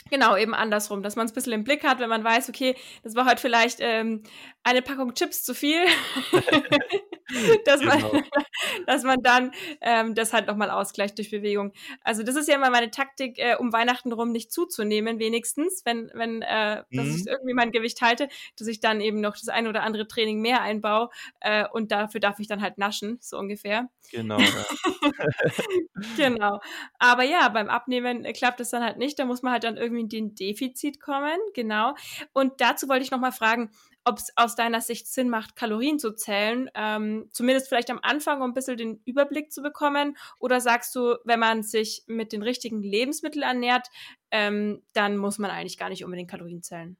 [0.09, 2.75] Genau, eben andersrum, dass man es ein bisschen im Blick hat, wenn man weiß, okay,
[3.03, 4.23] das war heute vielleicht ähm,
[4.63, 5.85] eine Packung Chips zu viel,
[7.65, 8.23] dass, man, genau.
[8.87, 11.73] dass man dann ähm, das halt nochmal ausgleicht durch Bewegung.
[12.03, 16.11] Also das ist ja immer meine Taktik, äh, um Weihnachten rum nicht zuzunehmen, wenigstens, wenn,
[16.15, 16.97] wenn äh, mhm.
[16.97, 20.09] dass ich irgendwie mein Gewicht halte, dass ich dann eben noch das ein oder andere
[20.09, 21.11] Training mehr einbaue
[21.41, 23.89] äh, und dafür darf ich dann halt naschen, so ungefähr.
[24.11, 24.39] Genau.
[24.39, 24.65] Ja.
[26.17, 26.61] genau.
[26.99, 29.90] Aber ja, beim Abnehmen klappt es dann halt nicht, da muss man halt dann irgendwie
[29.97, 31.95] in den Defizit kommen, genau.
[32.33, 33.71] Und dazu wollte ich nochmal fragen,
[34.05, 38.41] ob es aus deiner Sicht Sinn macht, Kalorien zu zählen, ähm, zumindest vielleicht am Anfang,
[38.41, 40.17] um ein bisschen den Überblick zu bekommen?
[40.39, 43.89] Oder sagst du, wenn man sich mit den richtigen Lebensmitteln ernährt,
[44.31, 46.97] ähm, dann muss man eigentlich gar nicht unbedingt Kalorien zählen?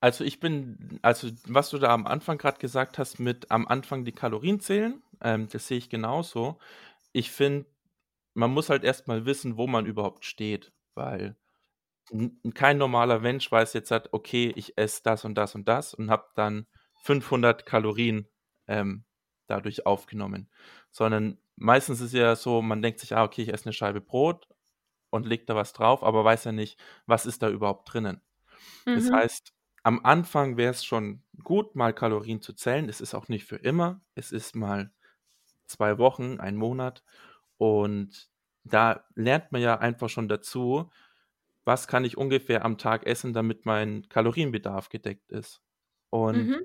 [0.00, 4.04] Also ich bin, also was du da am Anfang gerade gesagt hast, mit am Anfang
[4.04, 6.58] die Kalorien zählen, ähm, das sehe ich genauso.
[7.12, 7.66] Ich finde,
[8.34, 11.36] man muss halt erstmal wissen, wo man überhaupt steht, weil
[12.54, 16.10] kein normaler Mensch weiß jetzt halt, okay, ich esse das und das und das und
[16.10, 16.66] habe dann
[17.02, 18.28] 500 Kalorien
[18.66, 19.04] ähm,
[19.46, 20.50] dadurch aufgenommen.
[20.90, 24.48] Sondern meistens ist ja so, man denkt sich, ah, okay, ich esse eine Scheibe Brot
[25.10, 28.20] und legt da was drauf, aber weiß ja nicht, was ist da überhaupt drinnen.
[28.84, 28.94] Mhm.
[28.94, 32.88] Das heißt, am Anfang wäre es schon gut, mal Kalorien zu zählen.
[32.88, 34.00] Es ist auch nicht für immer.
[34.14, 34.92] Es ist mal
[35.66, 37.02] zwei Wochen, ein Monat.
[37.56, 38.31] Und
[38.64, 40.90] da lernt man ja einfach schon dazu,
[41.64, 45.60] was kann ich ungefähr am Tag essen, damit mein Kalorienbedarf gedeckt ist.
[46.10, 46.60] Und mhm.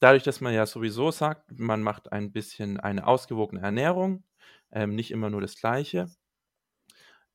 [0.00, 4.24] dadurch, dass man ja sowieso sagt, man macht ein bisschen eine ausgewogene Ernährung,
[4.72, 6.08] ähm, nicht immer nur das Gleiche,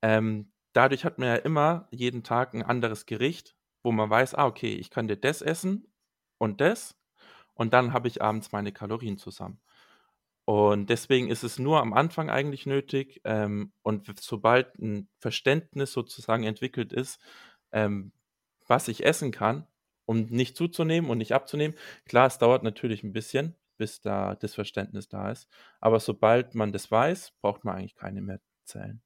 [0.02, 4.46] ähm, dadurch hat man ja immer jeden Tag ein anderes Gericht, wo man weiß, ah,
[4.46, 5.88] okay, ich könnte das essen
[6.38, 6.98] und das
[7.54, 9.62] und dann habe ich abends meine Kalorien zusammen.
[10.46, 13.22] Und deswegen ist es nur am Anfang eigentlich nötig.
[13.24, 17.20] Ähm, und sobald ein Verständnis sozusagen entwickelt ist,
[17.72, 18.12] ähm,
[18.68, 19.68] was ich essen kann,
[20.06, 21.78] um nicht zuzunehmen und nicht abzunehmen.
[22.06, 25.48] Klar, es dauert natürlich ein bisschen, bis da das Verständnis da ist.
[25.80, 29.02] Aber sobald man das weiß, braucht man eigentlich keine mehr Zellen.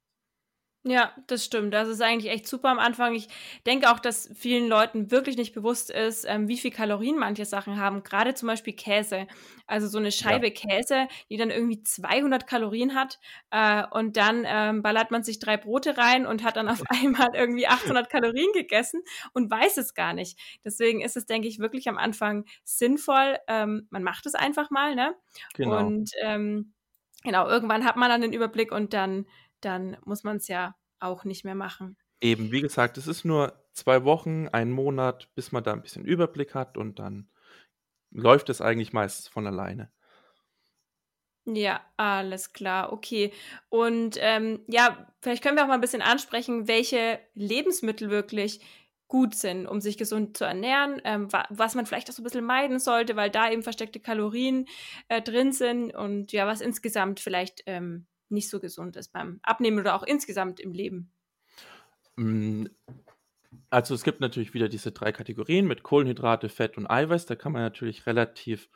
[0.90, 1.74] Ja, das stimmt.
[1.74, 3.14] Das ist eigentlich echt super am Anfang.
[3.14, 3.28] Ich
[3.66, 7.78] denke auch, dass vielen Leuten wirklich nicht bewusst ist, ähm, wie viel Kalorien manche Sachen
[7.78, 8.02] haben.
[8.02, 9.26] Gerade zum Beispiel Käse.
[9.66, 10.54] Also so eine Scheibe ja.
[10.54, 13.18] Käse, die dann irgendwie 200 Kalorien hat.
[13.50, 17.28] Äh, und dann ähm, ballert man sich drei Brote rein und hat dann auf einmal
[17.34, 19.02] irgendwie 800 Kalorien gegessen
[19.34, 20.38] und weiß es gar nicht.
[20.64, 23.36] Deswegen ist es, denke ich, wirklich am Anfang sinnvoll.
[23.46, 25.14] Ähm, man macht es einfach mal, ne?
[25.54, 25.78] Genau.
[25.78, 26.72] Und ähm,
[27.24, 29.26] genau, irgendwann hat man dann den Überblick und dann
[29.60, 31.96] dann muss man es ja auch nicht mehr machen.
[32.20, 36.04] Eben, wie gesagt, es ist nur zwei Wochen, ein Monat, bis man da ein bisschen
[36.04, 37.30] Überblick hat und dann
[38.10, 39.90] läuft es eigentlich meistens von alleine.
[41.46, 43.32] Ja, alles klar, okay.
[43.70, 48.60] Und ähm, ja, vielleicht können wir auch mal ein bisschen ansprechen, welche Lebensmittel wirklich
[49.06, 52.24] gut sind, um sich gesund zu ernähren, ähm, wa was man vielleicht auch so ein
[52.24, 54.66] bisschen meiden sollte, weil da eben versteckte Kalorien
[55.08, 59.78] äh, drin sind und ja, was insgesamt vielleicht ähm, nicht so gesund ist beim Abnehmen
[59.78, 61.12] oder auch insgesamt im Leben?
[62.16, 62.66] Mm,
[63.70, 67.26] Also es gibt natürlich wieder diese drei Kategorien mit Kohlenhydrate, Fett und Eiweiß.
[67.26, 68.68] Da kann man natürlich relativ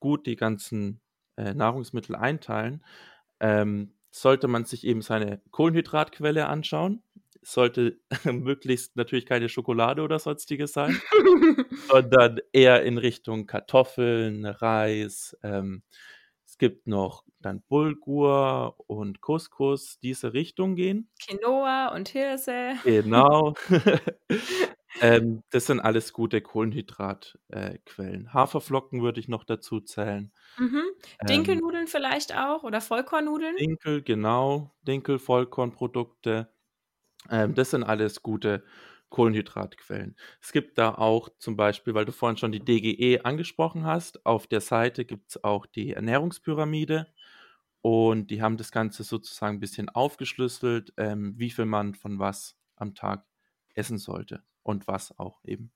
[0.00, 1.00] gut die ganzen
[1.36, 2.84] äh, Nahrungsmittel einteilen.
[3.40, 7.02] Ähm, sollte man sich eben seine Kohlenhydratquelle anschauen.
[7.42, 11.00] Sollte möglichst natürlich keine Schokolade oder sonstiges sein,
[11.90, 15.36] sondern eher in Richtung Kartoffeln, Reis.
[15.42, 15.82] Ähm,
[16.58, 21.08] es gibt noch dann Bulgur und Couscous, diese Richtung gehen.
[21.22, 22.72] Quinoa und Hirse.
[22.82, 23.54] Genau.
[25.00, 28.26] ähm, das sind alles gute Kohlenhydratquellen.
[28.26, 30.32] Äh, Haferflocken würde ich noch dazu zählen.
[30.58, 30.82] Mhm.
[31.20, 33.54] Ähm, Dinkelnudeln ähm, vielleicht auch oder Vollkornnudeln?
[33.54, 34.74] Dinkel, genau.
[34.82, 36.52] Dinkel, Vollkornprodukte.
[37.30, 38.64] Ähm, das sind alles gute
[39.10, 40.16] Kohlenhydratquellen.
[40.40, 44.46] Es gibt da auch zum Beispiel, weil du vorhin schon die DGE angesprochen hast, auf
[44.46, 47.06] der Seite gibt es auch die Ernährungspyramide
[47.82, 52.56] und die haben das Ganze sozusagen ein bisschen aufgeschlüsselt, ähm, wie viel man von was
[52.76, 53.26] am Tag
[53.74, 55.72] essen sollte und was auch eben.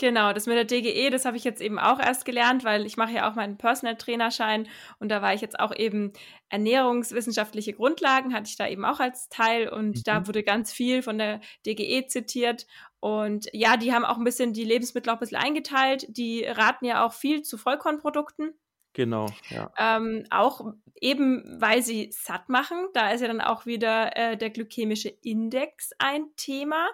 [0.00, 2.96] Genau, das mit der DGE, das habe ich jetzt eben auch erst gelernt, weil ich
[2.96, 4.66] mache ja auch meinen Personal Trainerschein
[4.98, 6.14] und da war ich jetzt auch eben
[6.48, 10.02] ernährungswissenschaftliche Grundlagen hatte ich da eben auch als Teil und mhm.
[10.06, 12.66] da wurde ganz viel von der DGE zitiert
[13.00, 16.06] und ja, die haben auch ein bisschen die Lebensmittel auch ein bisschen eingeteilt.
[16.08, 18.54] Die raten ja auch viel zu Vollkornprodukten.
[18.92, 19.72] Genau, ja.
[19.78, 22.88] Ähm, auch eben, weil sie satt machen.
[22.92, 26.88] Da ist ja dann auch wieder äh, der glykämische Index ein Thema.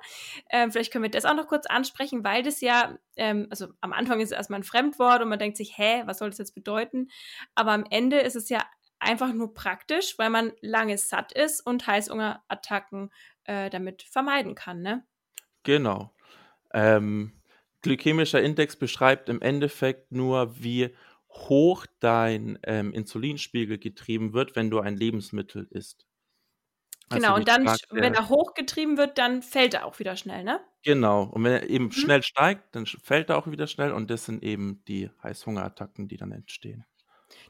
[0.50, 3.92] Ähm, vielleicht können wir das auch noch kurz ansprechen, weil das ja, ähm, also am
[3.92, 6.54] Anfang ist es erstmal ein Fremdwort und man denkt sich, hä, was soll das jetzt
[6.54, 7.08] bedeuten?
[7.54, 8.62] Aber am Ende ist es ja
[8.98, 13.10] einfach nur praktisch, weil man lange satt ist und Heißhungerattacken
[13.44, 15.04] äh, damit vermeiden kann, ne?
[15.62, 16.14] Genau.
[16.72, 17.32] Ähm,
[17.82, 20.94] glykämischer Index beschreibt im Endeffekt nur, wie
[21.48, 26.06] hoch dein ähm, Insulinspiegel getrieben wird, wenn du ein Lebensmittel isst.
[27.08, 30.42] Also genau, und dann, gesagt, wenn er hochgetrieben wird, dann fällt er auch wieder schnell,
[30.42, 30.60] ne?
[30.82, 31.92] Genau, und wenn er eben mhm.
[31.92, 36.16] schnell steigt, dann fällt er auch wieder schnell und das sind eben die Heißhungerattacken, die
[36.16, 36.84] dann entstehen.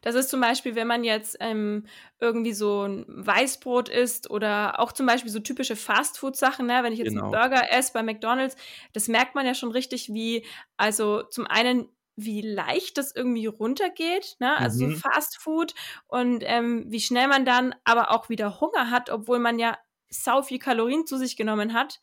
[0.02, 1.86] Das ist zum Beispiel, wenn man jetzt ähm,
[2.20, 6.82] irgendwie so ein Weißbrot isst oder auch zum Beispiel so typische Fastfood-Sachen, ne?
[6.82, 7.24] wenn ich jetzt genau.
[7.24, 8.56] einen Burger esse bei McDonalds,
[8.92, 10.44] das merkt man ja schon richtig, wie,
[10.76, 14.56] also zum einen wie leicht das irgendwie runtergeht, ne?
[14.56, 14.94] also mhm.
[14.94, 15.74] so Fast Food
[16.06, 20.42] und ähm, wie schnell man dann aber auch wieder Hunger hat, obwohl man ja sau
[20.42, 22.00] viel Kalorien zu sich genommen hat.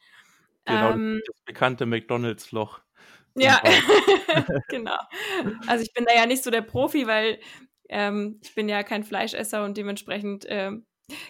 [0.65, 2.81] Genau, ähm, das bekannte McDonalds-Loch.
[3.35, 3.61] Ja,
[4.69, 4.97] genau.
[5.65, 7.39] Also ich bin da ja nicht so der Profi, weil
[7.89, 10.85] ähm, ich bin ja kein Fleischesser und dementsprechend ähm,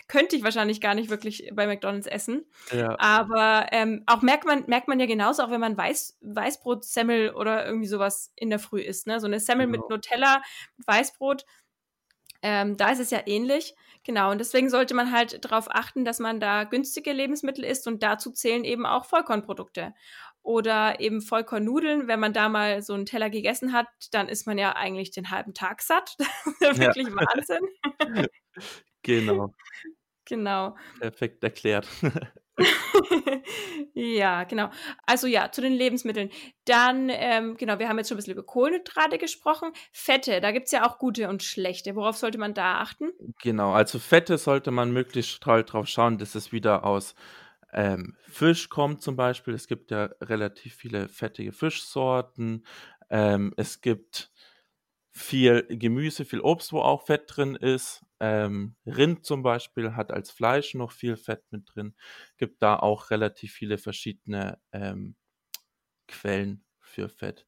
[0.07, 2.45] könnte ich wahrscheinlich gar nicht wirklich bei McDonalds essen.
[2.71, 2.97] Ja.
[2.99, 7.31] Aber ähm, auch merkt man, merkt man ja genauso, auch wenn man Weiß, Weißbrot, Semmel
[7.31, 9.07] oder irgendwie sowas in der Früh isst.
[9.07, 9.19] Ne?
[9.19, 9.79] So eine Semmel genau.
[9.79, 10.41] mit Nutella,
[10.77, 11.45] mit Weißbrot,
[12.43, 13.73] ähm, da ist es ja ähnlich.
[14.03, 18.03] Genau, und deswegen sollte man halt darauf achten, dass man da günstige Lebensmittel isst und
[18.03, 19.93] dazu zählen eben auch Vollkornprodukte.
[20.41, 24.57] Oder eben Vollkornnudeln, wenn man da mal so einen Teller gegessen hat, dann ist man
[24.57, 26.17] ja eigentlich den halben Tag satt.
[26.59, 27.15] Wirklich ja.
[27.15, 28.27] Wahnsinn.
[29.03, 29.53] Genau.
[30.25, 30.75] Genau.
[30.99, 31.87] Perfekt erklärt.
[33.93, 34.69] ja, genau.
[35.05, 36.29] Also ja, zu den Lebensmitteln.
[36.65, 39.71] Dann, ähm, genau, wir haben jetzt schon ein bisschen über Kohlenhydrate gesprochen.
[39.91, 41.95] Fette, da gibt es ja auch gute und schlechte.
[41.95, 43.09] Worauf sollte man da achten?
[43.41, 47.15] Genau, also Fette sollte man möglichst drauf schauen, dass es wieder aus
[47.71, 49.55] ähm, Fisch kommt zum Beispiel.
[49.55, 52.65] Es gibt ja relativ viele fettige Fischsorten.
[53.09, 54.31] Ähm, es gibt
[55.09, 58.03] viel Gemüse, viel Obst, wo auch Fett drin ist.
[58.23, 61.93] Ähm, Rind zum Beispiel hat als Fleisch noch viel Fett mit drin.
[62.37, 65.17] Gibt da auch relativ viele verschiedene ähm,
[66.07, 67.45] Quellen für Fett.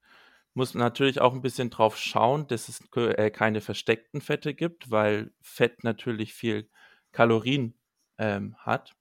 [0.53, 5.31] Muss natürlich auch ein bisschen drauf schauen, dass es äh, keine versteckten Fette gibt, weil
[5.41, 6.69] Fett natürlich viel
[7.13, 7.79] Kalorien
[8.17, 8.97] ähm, hat.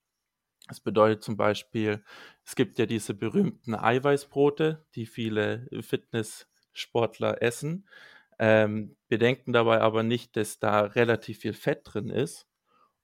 [0.69, 2.05] Das bedeutet zum Beispiel,
[2.45, 7.89] es gibt ja diese berühmten Eiweißbrote, die viele Fitnesssportler essen.
[8.39, 12.47] Ähm, bedenken dabei aber nicht, dass da relativ viel Fett drin ist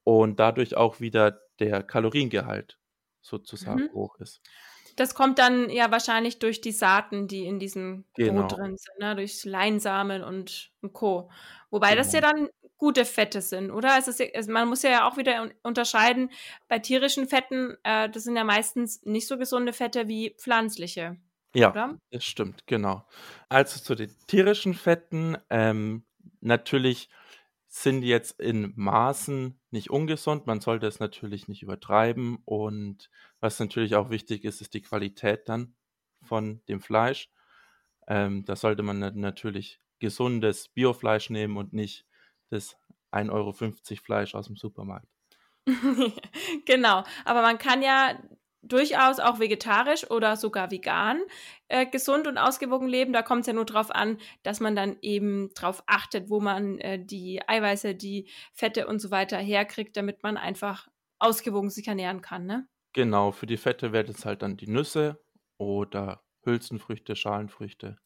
[0.04, 2.78] und dadurch auch wieder der Kaloriengehalt
[3.20, 3.92] sozusagen mhm.
[3.92, 4.40] hoch ist.
[4.96, 8.42] Das kommt dann ja wahrscheinlich durch die Saaten, die in diesem genau.
[8.42, 9.14] Brot drin sind, ne?
[9.14, 11.30] durch Leinsamen und, und Co.
[11.70, 12.02] Wobei genau.
[12.02, 13.96] das ja dann gute Fette sind, oder?
[13.98, 16.30] Es ist also man muss ja auch wieder unterscheiden,
[16.66, 21.16] bei tierischen Fetten, äh, das sind ja meistens nicht so gesunde Fette wie pflanzliche.
[21.54, 21.98] Ja, oder?
[22.10, 23.04] das stimmt, genau.
[23.48, 26.04] Also zu den tierischen Fetten, ähm,
[26.40, 27.08] natürlich
[27.66, 30.46] sind die jetzt in Maßen nicht ungesund.
[30.46, 32.38] Man sollte es natürlich nicht übertreiben.
[32.44, 35.74] Und was natürlich auch wichtig ist, ist die Qualität dann
[36.22, 37.30] von dem Fleisch.
[38.08, 42.06] Ähm, da sollte man natürlich gesundes Biofleisch nehmen und nicht
[42.48, 42.76] das
[43.12, 43.52] 1,50 Euro
[44.02, 45.06] Fleisch aus dem Supermarkt.
[46.66, 48.18] genau, aber man kann ja
[48.62, 51.20] durchaus auch vegetarisch oder sogar vegan
[51.68, 53.12] äh, gesund und ausgewogen leben.
[53.12, 56.78] Da kommt es ja nur darauf an, dass man dann eben darauf achtet, wo man
[56.78, 62.20] äh, die Eiweiße, die Fette und so weiter herkriegt, damit man einfach ausgewogen sich ernähren
[62.20, 62.46] kann.
[62.46, 62.66] Ne?
[62.92, 65.22] Genau, für die Fette werden es halt dann die Nüsse
[65.58, 67.98] oder Hülsenfrüchte, Schalenfrüchte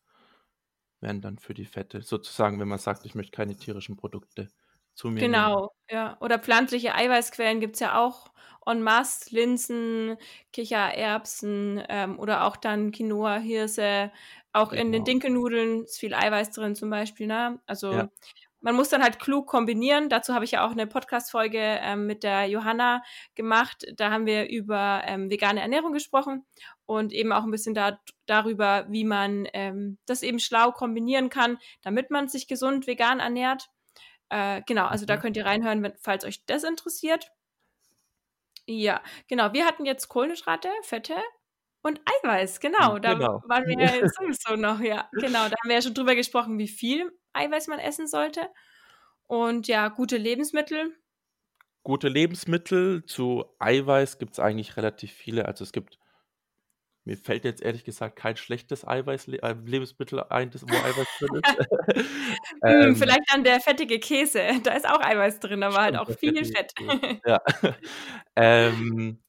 [1.01, 2.03] wären dann für die Fette.
[2.03, 4.51] Sozusagen, wenn man sagt, ich möchte keine tierischen Produkte
[4.95, 5.51] zu mir nehmen.
[5.51, 6.17] Genau, ja.
[6.21, 8.33] Oder pflanzliche Eiweißquellen gibt es ja auch
[8.67, 9.35] en masse.
[9.35, 10.17] Linsen,
[10.53, 14.11] Kichererbsen ähm, oder auch dann Quinoa, Hirse.
[14.53, 15.05] Auch in den Genau.
[15.05, 17.27] Dinkelnudeln ist viel Eiweiß drin zum Beispiel.
[17.27, 17.61] Ne?
[17.67, 18.09] Also Ja.
[18.61, 20.09] man muss dann halt klug kombinieren.
[20.09, 23.03] Dazu habe ich ja auch eine Podcast-Folge ähm, mit der Johanna
[23.35, 23.85] gemacht.
[23.97, 26.47] Da haben wir über ähm, vegane Ernährung gesprochen
[26.87, 31.59] und eben auch ein bisschen da, darüber, wie man ähm, das eben schlau kombinieren kann,
[31.83, 33.69] damit man sich gesund vegan ernährt.
[34.31, 35.21] Äh, genau, also da Mhm.
[35.21, 37.31] könnt ihr reinhören, wenn, falls euch das interessiert.
[38.67, 39.53] Ja, genau.
[39.53, 41.17] Wir hatten jetzt Kohlenhydrate, Fette
[41.83, 42.61] und Eiweiß.
[42.61, 43.43] Genau, da Genau.
[43.47, 44.81] waren wir ja sowieso noch.
[44.81, 45.49] Ja, genau.
[45.49, 48.49] Da haben wir ja schon drüber gesprochen, wie viel Eiweiß man essen sollte.
[49.27, 50.95] Und ja, gute Lebensmittel.
[51.83, 55.45] Gute Lebensmittel zu Eiweiß gibt es eigentlich relativ viele.
[55.47, 55.99] Also es gibt,
[57.05, 61.41] mir fällt jetzt ehrlich gesagt kein schlechtes Eiweiß, äh, Lebensmittel ein, das, wo Eiweiß drin
[61.43, 62.05] ist.
[62.65, 64.41] Hm, Ähm, vielleicht dann der fettige Käse.
[64.65, 66.73] Da ist auch Eiweiß drin, aber halt auch viel Fett.
[67.27, 67.41] Ja.
[68.37, 69.23] ähm,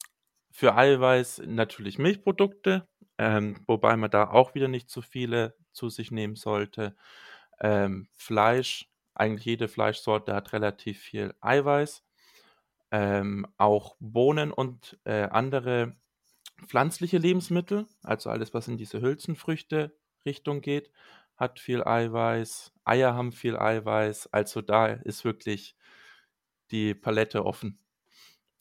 [0.51, 6.11] für Eiweiß natürlich Milchprodukte, ähm, wobei man da auch wieder nicht zu viele zu sich
[6.11, 6.95] nehmen sollte.
[7.59, 12.03] Ähm, Fleisch, eigentlich jede Fleischsorte hat relativ viel Eiweiß.
[12.91, 15.95] Ähm, auch Bohnen und äh, andere
[16.67, 20.91] pflanzliche Lebensmittel, also alles, was in diese Hülsenfrüchte-Richtung geht,
[21.35, 22.71] hat viel Eiweiß.
[22.85, 24.27] Eier haben viel Eiweiß.
[24.31, 25.75] Also da ist wirklich
[26.71, 27.79] die Palette offen.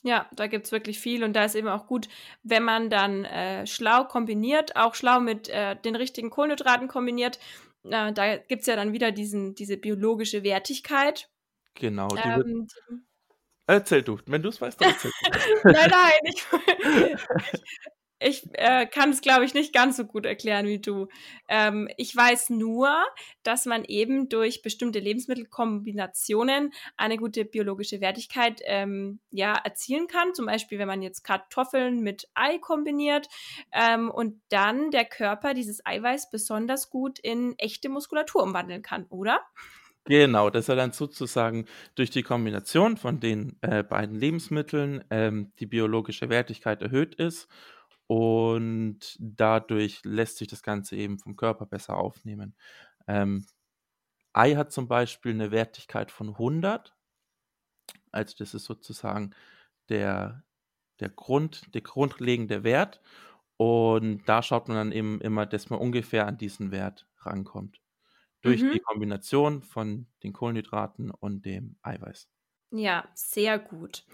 [0.02, 2.09] Ja, da gibt's wirklich viel und da ist eben auch gut,
[2.42, 7.38] wenn man dann äh, schlau kombiniert, auch schlau mit äh, den richtigen Kohlenhydraten kombiniert.
[7.85, 11.30] Äh, da gibt's ja dann wieder diesen, diese biologische Wertigkeit.
[11.74, 12.09] Genau.
[12.09, 12.94] Die wird, Ähm, die,
[13.66, 14.18] erzähl du.
[14.27, 15.11] Wenn du es weißt, dann erzähl
[15.64, 16.46] nein, nein, ich,
[18.24, 21.09] ich äh, kann es, glaube ich, nicht ganz so gut erklären wie du.
[21.48, 22.90] Ähm, ich weiß nur,
[23.42, 30.35] dass man eben durch bestimmte Lebensmittelkombinationen eine gute biologische Wertigkeit ähm, ja, erzielen kann.
[30.35, 33.29] Zum Beispiel, wenn man jetzt Kartoffeln mit Ei kombiniert
[33.72, 39.40] ähm, und dann der Körper dieses Eiweiß besonders gut in echte Muskulatur umwandeln kann, oder?
[40.07, 41.64] Genau, dass er dann sozusagen
[41.95, 47.49] durch die Kombination von den äh, beiden Lebensmitteln ähm, die biologische Wertigkeit erhöht ist
[48.07, 52.55] und dadurch lässt sich das Ganze eben vom Körper besser aufnehmen.
[53.09, 53.47] Ähm,
[54.35, 56.95] Ei hat zum Beispiel eine Wertigkeit von 100,
[58.12, 59.35] also das ist sozusagen
[59.90, 60.45] der,
[61.01, 63.01] der Grund, der grundlegende Wert.
[63.59, 67.84] Und da schaut man dann eben immer, dass man ungefähr an diesen Wert rankommt
[68.44, 68.70] durch Mhm.
[68.70, 72.28] die Kombination von den Kohlenhydraten und dem Eiweiß.
[72.76, 74.04] Ja, sehr gut.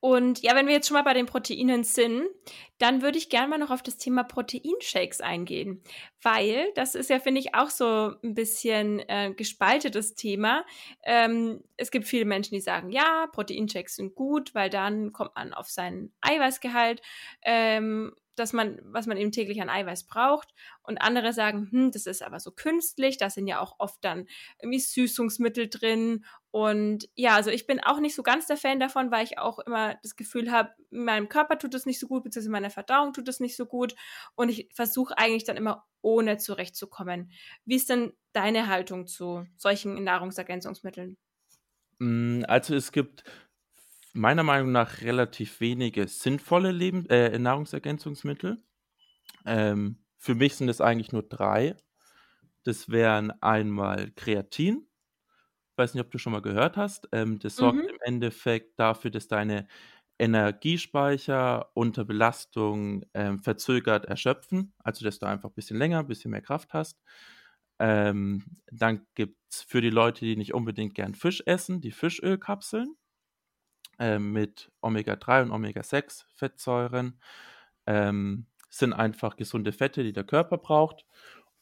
[0.00, 2.28] Und ja, wenn wir jetzt schon mal bei den Proteinen sind,
[2.76, 5.82] dann würde ich gerne mal noch auf das Thema Proteinshakes eingehen,
[6.20, 10.66] weil das ist ja, finde ich, auch so ein bisschen äh, gespaltetes Thema.
[11.02, 15.54] Ähm, es gibt viele Menschen, die sagen, ja, Proteinshakes sind gut, weil dann kommt man
[15.54, 17.00] auf seinen Eiweißgehalt,
[17.42, 20.52] ähm, dass man, was man eben täglich an Eiweiß braucht.
[20.82, 24.26] Und andere sagen, hm, das ist aber so künstlich, da sind ja auch oft dann
[24.60, 29.12] irgendwie Süßungsmittel drin und ja, also ich bin auch nicht so ganz der Fan davon,
[29.12, 32.50] weil ich auch immer das Gefühl habe, meinem Körper tut es nicht so gut, beziehungsweise
[32.50, 33.94] meiner Verdauung tut es nicht so gut.
[34.34, 37.30] Und ich versuche eigentlich dann immer ohne zurechtzukommen.
[37.64, 41.16] Wie ist denn deine Haltung zu solchen Nahrungsergänzungsmitteln?
[41.98, 43.22] Mm, Also es gibt
[44.14, 48.62] meiner Meinung nach relativ wenige sinnvolle Leben, äh, Nahrungsergänzungsmittel.
[49.46, 51.76] Ähm, für mich sind es eigentlich nur drei.
[52.64, 54.88] Das wären einmal Kreatin.
[55.72, 57.08] Ich weiß nicht, ob du schon mal gehört hast.
[57.12, 57.88] Ähm, das sorgt Mhm.
[57.88, 59.66] im Endeffekt dafür, dass deine
[60.18, 64.74] Energiespeicher unter Belastung ähm, verzögert erschöpfen.
[64.78, 67.00] Also, dass du einfach ein bisschen länger, ein bisschen mehr Kraft hast.
[67.78, 72.96] Ähm, dann gibt es für die Leute, die nicht unbedingt gern Fisch essen, die Fischölkapseln
[74.00, 77.20] ähm, mit Omega-3 und Omega-6-Fettsäuren.
[77.86, 81.04] Ähm, sind einfach gesunde Fette, die der Körper braucht.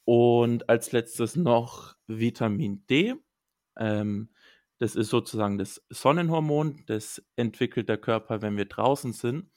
[0.04, 3.14] Und als letztes noch Vitamin D.
[3.76, 4.30] Ähm,
[4.78, 9.50] das ist sozusagen das Sonnenhormon, das entwickelt der Körper, wenn wir draußen sind.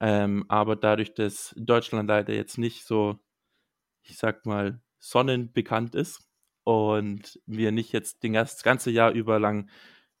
[0.00, 3.18] Ähm, aber dadurch, dass Deutschland leider jetzt nicht so,
[4.02, 6.28] ich sag mal, sonnenbekannt ist
[6.64, 9.70] und wir nicht jetzt den das ganze Jahr über lang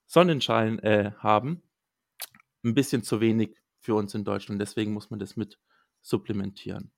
[0.06, 1.62] Sonnenschein äh, haben,
[2.66, 4.60] ein bisschen zu wenig für uns in Deutschland.
[4.62, 5.60] Deswegen muss man das mit
[6.02, 6.92] supplementieren.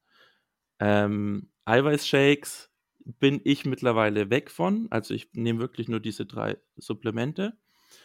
[0.81, 2.71] Ähm, Eiweißshakes
[3.05, 4.89] bin ich mittlerweile weg von.
[4.91, 7.59] Also ich nehme wirklich nur diese drei Supplemente,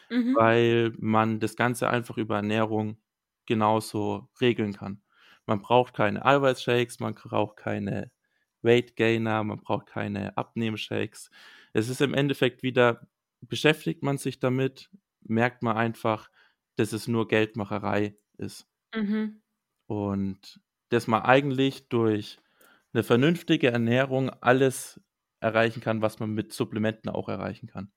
[0.10, 0.36] Mhm.
[0.36, 2.98] weil man das Ganze einfach über Ernährung
[3.46, 5.02] genauso regeln kann.
[5.46, 8.12] Man braucht keine Eiweißshakes, man braucht keine
[8.62, 11.30] Weight Gainer, man braucht keine Abnehmshakes.
[11.74, 13.08] Es ist im Endeffekt wieder,
[13.42, 14.90] beschäftigt man sich damit,
[15.22, 16.30] merkt man einfach,
[16.76, 18.68] dass es nur Geldmacherei ist.
[18.96, 19.42] Mhm.
[19.88, 22.40] Und dass man eigentlich durch
[22.94, 25.02] eine vernünftige Ernährung alles
[25.40, 27.92] erreichen kann, was man mit Supplementen auch erreichen kann.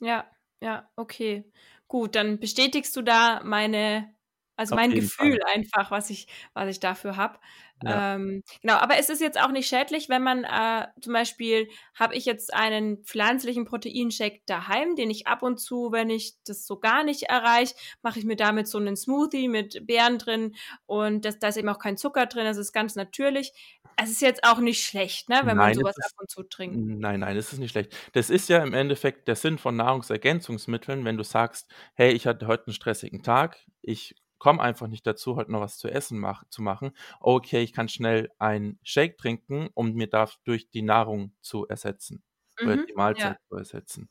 [0.00, 0.30] Ja,
[0.60, 1.50] ja, okay.
[1.88, 4.14] Gut, dann bestätigst du da meine
[4.60, 5.40] also Auf mein Gefühl Fall.
[5.46, 7.38] einfach, was ich was ich dafür habe.
[7.82, 8.00] Ja.
[8.12, 12.14] Ähm, genau, aber es ist jetzt auch nicht schädlich, wenn man äh, zum Beispiel habe
[12.14, 16.78] ich jetzt einen pflanzlichen Proteinshake daheim, den ich ab und zu, wenn ich das so
[16.78, 20.54] gar nicht erreiche, mache ich mir damit so einen Smoothie mit Beeren drin
[20.86, 23.52] und das, da ist eben auch kein Zucker drin, das ist ganz natürlich.
[23.96, 26.30] Es ist jetzt auch nicht schlecht, ne, wenn man Nein, sowas es ab ist und
[26.30, 26.82] zu trinkt.
[27.00, 27.94] nein, nein, es ist nicht schlecht.
[28.12, 32.46] Das ist ja im Endeffekt der Sinn von Nahrungsergänzungsmitteln, wenn du sagst: „Hey, ich hatte
[32.46, 33.58] heute einen stressigen Tag.
[33.82, 36.92] Ich komme einfach nicht dazu, heute noch was zu essen mach zu machen.
[37.20, 42.24] Okay, ich kann schnell einen Shake trinken, um mir dadurch die Nahrung zu ersetzen
[42.62, 44.10] oder Mhm, die ja, Mahlzeit zu ersetzen.“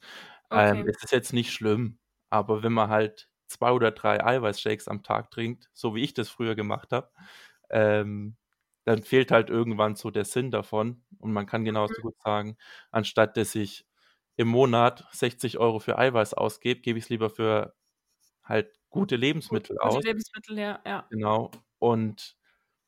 [0.54, 0.90] Ähm, okay.
[0.90, 2.00] es ist jetzt nicht schlimm,
[2.30, 6.30] aber wenn man halt 2 oder 3 Eiweißshakes am Tag trinkt, so wie ich das
[6.30, 7.12] früher gemacht habe,
[7.70, 8.38] ähm,
[8.86, 11.04] dann fehlt halt irgendwann so der Sinn davon.
[11.20, 12.02] Und man kann genauso Mhm.
[12.02, 12.58] gut sagen,
[12.92, 13.86] anstatt dass ich
[14.38, 17.76] im Monat 60 Euro für Eiweiß ausgebe, gebe ich es lieber für
[18.44, 19.16] halt gute
[19.48, 20.04] Gut, Lebensmittel gute aus.
[20.04, 21.10] Lebensmittel, ja, ja.
[21.10, 21.52] Genau.
[21.80, 22.38] Und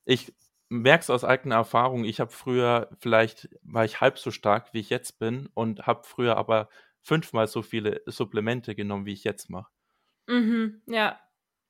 [0.06, 0.34] ich
[0.70, 2.06] merke es aus eigener Erfahrung.
[2.06, 6.04] Ich habe früher vielleicht war ich halb so stark, wie ich jetzt bin und habe
[6.06, 6.70] früher aber
[7.02, 9.72] fünfmal so viele Supplemente genommen, wie ich jetzt mache.
[10.28, 11.20] Mhm, ja.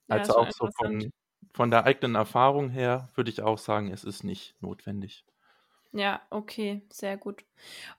[0.09, 1.11] Also auch so von
[1.53, 5.25] von der eigenen Erfahrung her würde ich auch sagen, es ist nicht notwendig.
[5.94, 7.44] Ja, okay, sehr gut.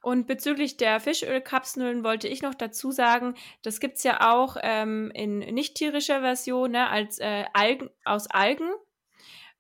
[0.01, 5.41] Und bezüglich der Fischölkapseln wollte ich noch dazu sagen, das gibt's ja auch ähm, in
[5.41, 8.71] nicht tierischer Version, ne, als äh, Algen, aus Algen,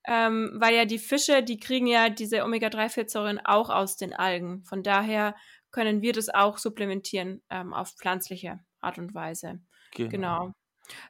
[0.07, 4.64] ähm, weil ja die Fische, die kriegen ja diese Omega-3-Fettsäuren auch aus den Algen.
[4.64, 5.37] Von daher
[5.70, 9.61] können wir das auch supplementieren ähm, auf pflanzliche Art und Weise.
[9.95, 10.09] Genau.
[10.11, 10.53] Genau.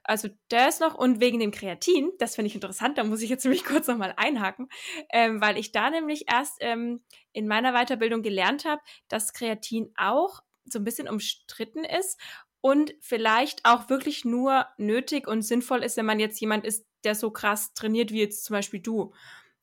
[0.04, 3.44] Also das noch und wegen dem Kreatin, das finde ich interessant, da muss ich jetzt
[3.44, 4.68] nämlich kurz nochmal einhaken,
[5.12, 7.02] ähm, weil ich da nämlich erst ähm,
[7.32, 12.20] in meiner Weiterbildung gelernt habe, dass Kreatin auch so ein bisschen umstritten ist
[12.60, 17.14] und vielleicht auch wirklich nur nötig und sinnvoll ist, wenn man jetzt jemand ist, der
[17.14, 19.12] so krass trainiert wie jetzt zum Beispiel du.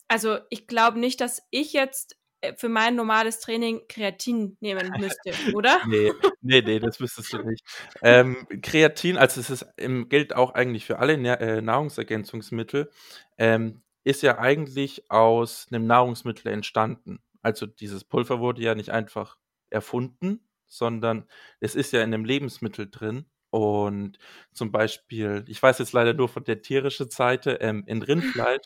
[0.09, 2.18] Also ich glaube nicht, dass ich jetzt
[2.57, 5.79] für mein normales Training Kreatin nehmen müsste, oder?
[5.87, 6.11] Ne,
[6.41, 7.63] ne, ne, das müsstest du nicht.
[8.01, 12.89] Ähm, Kreatin, also es ist ähm, gilt auch eigentlich für alle äh, Nahrungsergänzungsmittel,
[13.37, 17.19] ähm, ist ja eigentlich aus 'nem Nahrungsmittel entstanden.
[17.41, 19.37] Also, dieses Pulver wurde ja nicht einfach
[19.69, 21.27] erfunden, sondern
[21.59, 23.25] es ist ja in 'nem Lebensmittel drin.
[23.51, 24.19] Und
[24.53, 28.61] zum Beispiel ich weiß jetzt leider nur von der tierischen Seite, ähm, in Rindfleisch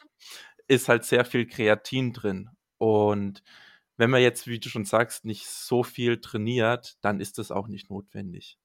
[0.68, 2.50] ist halt sehr viel Kreatin drin.
[2.78, 3.44] Und
[3.98, 7.68] wenn man jetzt, wie du schon sagst, nicht so viel trainiert, dann ist das auch
[7.68, 8.58] nicht notwendig.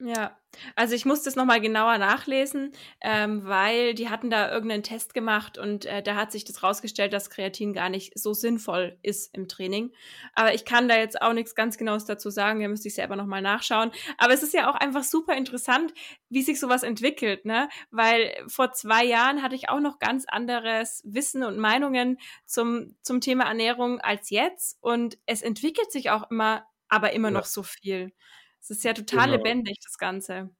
[0.00, 0.36] Ja,
[0.74, 5.14] also ich muss das noch mal genauer nachlesen, ähm, weil die hatten da irgendeinen Test
[5.14, 9.32] gemacht und äh, da hat sich das rausgestellt, dass Kreatin gar nicht so sinnvoll ist
[9.32, 9.92] im Training.
[10.34, 13.14] Aber ich kann da jetzt auch nichts ganz Genaues dazu sagen, da müsste ich selber
[13.14, 13.92] noch mal nachschauen.
[14.18, 15.94] Aber es ist ja auch einfach super interessant,
[16.28, 17.68] wie sich sowas entwickelt, ne?
[17.92, 23.20] Weil vor zwei Jahren hatte ich auch noch ganz anderes Wissen und Meinungen zum, zum
[23.20, 27.30] Thema Ernährung als jetzt und es entwickelt sich auch immer, aber immer Ja.
[27.30, 28.12] noch so viel.
[28.64, 29.32] Es ist ja total Genau.
[29.32, 30.54] lebendig, das Ganze.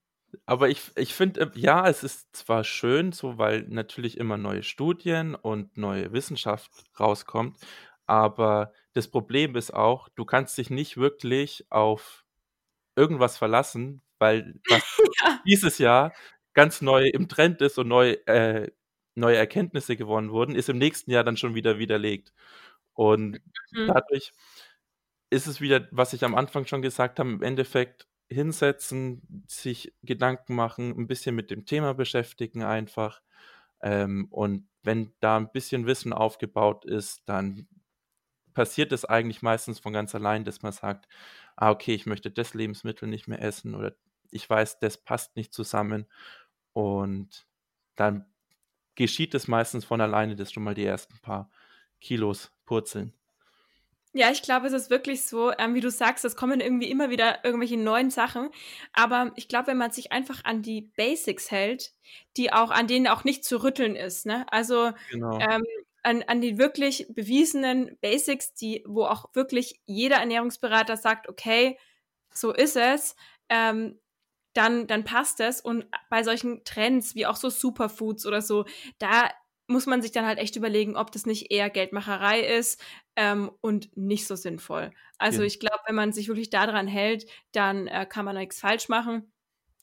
[0.45, 4.63] Aber ich ich finde, äh, ja, es ist zwar schön so, weil natürlich immer neue
[4.63, 7.57] Studien und neue Wissenschaft rauskommt,
[8.05, 12.25] aber das Problem ist auch, du kannst dich nicht wirklich auf
[12.95, 14.83] irgendwas verlassen, weil was
[15.23, 15.43] Ja.
[15.45, 16.13] dieses Jahr
[16.53, 18.71] ganz neu im Trend ist und neu äh,
[19.15, 22.33] neue Erkenntnisse gewonnen wurden, ist im nächsten Jahr dann schon wieder widerlegt.
[22.93, 23.39] Und
[23.71, 23.83] Mhm.
[23.85, 24.33] dadurch
[25.33, 30.55] ist es wieder, was ich am Anfang schon gesagt habe, im Endeffekt hinsetzen, sich Gedanken
[30.55, 33.21] machen, 'n bisschen mit dem Thema beschäftigen einfach.
[33.81, 37.67] Ähm, und wenn da 'n bisschen Wissen aufgebaut ist, dann
[38.55, 41.07] passiert es eigentlich meistens von ganz allein, dass man sagt:
[41.57, 43.95] „Ah, okay, ich möchte das Lebensmittel nicht mehr essen“ oder
[44.31, 46.07] „ich weiß, das passt nicht zusammen.“
[46.73, 47.47] Und
[47.97, 48.25] dann
[48.95, 51.51] geschieht es meistens von alleine, dass schon mal die ersten paar
[52.01, 53.13] Kilos purzeln.
[54.15, 57.09] Ja, ich glaube, es ist wirklich so, ähm, wie du sagst, es kommen irgendwie immer
[57.09, 58.49] wieder irgendwelche neuen Sachen.
[58.93, 61.93] Aber ich glaube, wenn man sich einfach an die Basics hält,
[62.37, 64.45] die auch an denen auch nicht zu rütteln ist, ne?
[64.51, 65.39] Also, Genau.
[65.49, 65.63] ähm,
[66.03, 71.79] an, an die wirklich bewiesenen Basics, die, wo auch wirklich jeder Ernährungsberater sagt, okay,
[72.31, 73.15] so ist es,
[73.49, 73.99] ähm,
[74.53, 75.61] dann, dann passt es.
[75.61, 78.65] Und bei solchen Trends wie auch so Superfoods oder so,
[78.99, 79.31] da
[79.73, 82.81] muss man sich dann halt echt überlegen, ob das nicht eher Geldmacherei ist
[83.17, 84.91] ähm, und nicht so sinnvoll.
[85.17, 85.47] Also ja.
[85.47, 89.33] ich glaube, wenn man sich wirklich daran hält, dann äh, kann man nichts falsch machen.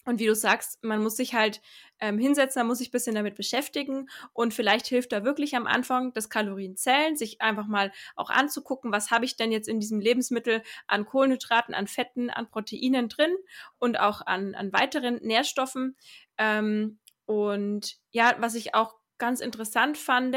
[0.07, 1.61] Und wie du sagst, man muss sich halt
[2.01, 5.67] ähm, hinsetzen, man muss sich ein bisschen damit beschäftigen und vielleicht hilft da wirklich am
[5.67, 10.01] Anfang das Kalorienzählen, sich einfach mal auch anzugucken, was habe ich denn jetzt in diesem
[10.01, 13.37] Lebensmittel an Kohlenhydraten, an Fetten, an Proteinen drin
[13.79, 15.97] und auch an, an weiteren Nährstoffen.
[16.39, 20.37] Ähm, und ja, was ich auch ganz interessant fand,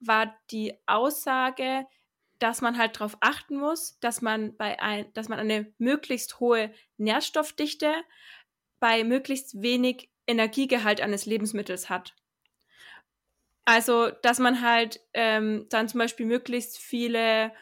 [0.00, 1.86] war die Aussage,
[2.38, 6.72] dass man halt darauf achten muss, dass man bei ein, dass man eine möglichst hohe
[6.96, 7.92] Nährstoffdichte
[8.80, 12.14] bei möglichst wenig Energiegehalt eines Lebensmittels hat.
[13.66, 17.52] Also, dass man halt ähm, dann zum Beispiel möglichst viele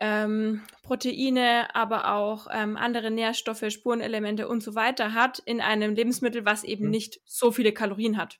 [0.00, 6.44] ähm, Proteine, aber auch ähm, andere Nährstoffe, Spurenelemente und so weiter hat in einem Lebensmittel,
[6.44, 6.90] was eben mhm.
[6.90, 8.38] nicht so viele Kalorien hat.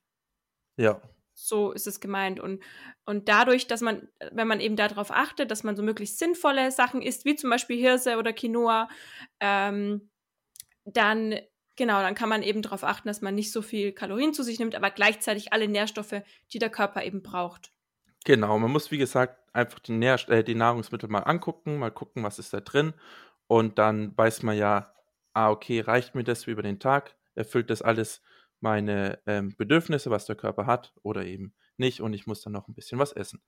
[0.76, 1.03] Ja.
[1.41, 2.41] So ist es gemeint.
[2.41, 2.62] Und,
[3.05, 7.01] und dadurch, dass man, wenn man eben darauf achtet, dass man so möglichst sinnvolle Sachen
[7.01, 8.89] isst, wie zum Beispiel Hirse oder Quinoa,
[9.41, 10.11] ähm,
[10.84, 11.39] dann
[11.76, 14.59] Genau, dann kann man eben darauf achten, dass man nicht so viel Kalorien zu sich
[14.59, 16.22] nimmt, aber gleichzeitig alle Nährstoffe,
[16.53, 17.70] die der Körper eben braucht.
[18.24, 22.24] Genau, man muss, wie gesagt, einfach die, Nähr äh, die Nahrungsmittel mal angucken, mal gucken,
[22.24, 22.95] was ist da drin.
[23.47, 24.93] Und dann weiß man ja,
[25.34, 27.14] ah, okay, reicht mir das über den Tag?
[27.36, 28.22] Erfüllt das alles
[28.61, 32.00] meine ähm, Bedürfnisse, was der Körper hat, oder eben nicht?
[32.00, 33.42] Und ich muss dann noch ein bisschen was essen.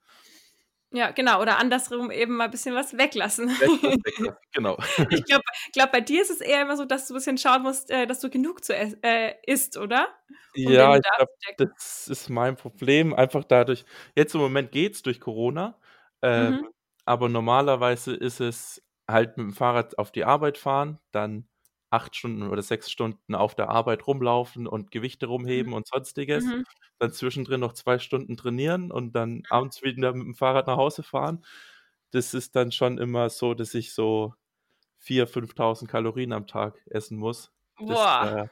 [0.92, 1.40] Ja, genau.
[1.40, 3.48] Oder andersrum eben mal ein bisschen was weglassen.
[3.48, 4.76] weglassen genau.
[5.10, 7.62] Ich glaube, glaub, bei dir ist es eher immer so, dass du ein bisschen schauen
[7.62, 10.08] musst, äh, dass du genug zu äh, isst, oder?
[10.56, 11.32] Um ja, ich glaube,
[11.74, 13.14] das ist mein Problem.
[13.14, 13.84] Einfach dadurch,
[14.16, 15.78] jetzt im Moment geht es durch Corona,
[16.22, 16.68] ähm, mhm.
[17.04, 21.46] aber normalerweise ist es halt mit dem Fahrrad auf die Arbeit fahren, dann
[21.90, 25.76] acht Stunden oder sechs Stunden auf der Arbeit rumlaufen und Gewichte rumheben mhm.
[25.76, 26.44] und sonstiges.
[26.44, 26.64] Mhm.
[26.98, 29.42] Dann zwischendrin noch zwei Stunden trainieren und dann mhm.
[29.50, 31.44] abends wieder mit dem Fahrrad nach Hause fahren.
[32.12, 34.34] Das ist dann schon immer so, dass ich so
[35.04, 37.52] 4.000, 5.000 Kalorien am Tag essen muss.
[37.78, 38.48] Dass, äh,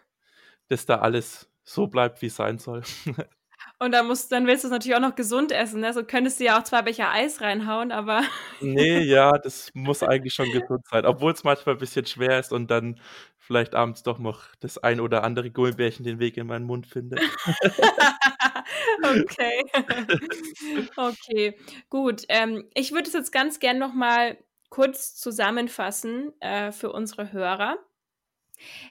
[0.69, 2.83] dass da alles so bleibt, wie es sein soll.
[3.79, 5.81] Und dann, musst, dann willst du es natürlich auch noch gesund essen.
[5.81, 5.93] Ne?
[5.93, 8.23] So könntest du ja auch zwei Becher Eis reinhauen, aber.
[8.61, 11.07] Nee, ja, das muss eigentlich schon gesund sein.
[11.07, 13.01] Obwohl es manchmal ein bisschen schwer ist und dann
[13.39, 17.21] vielleicht abends doch noch das ein oder andere Gummibärchen den Weg in meinen Mund findet.
[19.03, 19.65] okay.
[20.97, 21.59] okay,
[21.89, 22.25] gut.
[22.29, 24.39] Ähm, ich würde es jetzt ganz gern nochmal
[24.71, 27.79] kurz zusammenfassen äh, für unsere Hörer.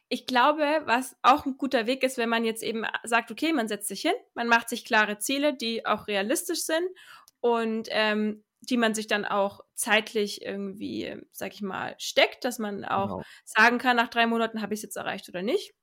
[0.10, 3.68] Ich glaube, was auch ein guter Weg ist, wenn man jetzt eben sagt, okay, man
[3.68, 6.88] setzt sich hin, man macht sich klare Ziele, die auch realistisch sind
[7.40, 12.86] und ähm, die man sich dann auch zeitlich irgendwie, sag ich mal, steckt, dass man
[12.86, 13.24] auch genau.
[13.46, 15.74] sagen kann, nach drei Monaten habe ich es jetzt erreicht oder nicht.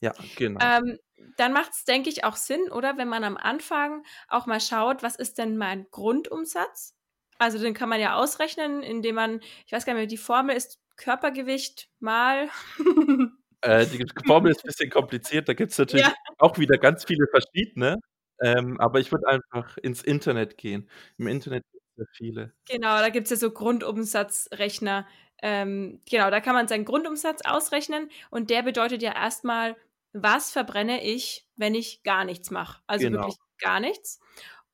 [0.00, 0.60] Ja, genau.
[0.62, 0.98] Ähm,
[1.36, 2.96] dann macht es, denke ich, auch Sinn, oder?
[2.98, 6.94] Wenn man am Anfang auch mal schaut, was ist denn mein Grundumsatz?
[7.38, 10.56] Also den kann man ja ausrechnen, indem man, ich weiß gar nicht mehr, die Formel
[10.56, 12.48] ist Körpergewicht mal.
[13.60, 15.48] äh, die Formel ist ein bisschen kompliziert.
[15.48, 16.14] Da gibt es natürlich ja.
[16.38, 17.98] auch wieder ganz viele verschiedene.
[18.40, 20.88] Ähm, aber ich würde einfach ins Internet gehen.
[21.18, 22.52] Im Internet gibt es ja viele.
[22.68, 25.06] Genau, da gibt es ja so Grundumsatzrechner.
[25.42, 29.76] Ähm, genau, da kann man seinen Grundumsatz ausrechnen und der bedeutet ja erstmal,
[30.12, 32.82] was verbrenne ich, wenn ich gar nichts mache.
[32.86, 33.20] Also genau.
[33.20, 34.20] wirklich gar nichts.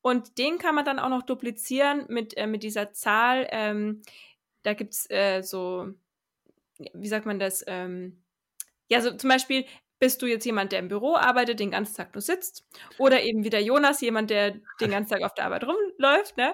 [0.01, 3.47] Und den kann man dann auch noch duplizieren mit, äh, mit dieser Zahl.
[3.51, 4.01] Ähm,
[4.63, 5.93] da gibt es äh, so
[6.93, 7.63] wie sagt man das?
[7.67, 8.23] Ähm,
[8.89, 9.65] ja, so zum Beispiel
[9.99, 12.67] bist du jetzt jemand, der im Büro arbeitet, den ganzen Tag nur sitzt.
[12.97, 16.53] Oder eben wie der Jonas, jemand, der den ganzen Tag auf der Arbeit rumläuft, ne?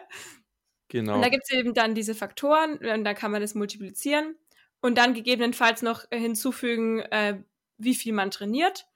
[0.89, 1.15] Genau.
[1.15, 4.35] Und da gibt es eben dann diese Faktoren und da kann man das multiplizieren
[4.81, 7.41] und dann gegebenenfalls noch hinzufügen, äh,
[7.77, 8.87] wie viel man trainiert.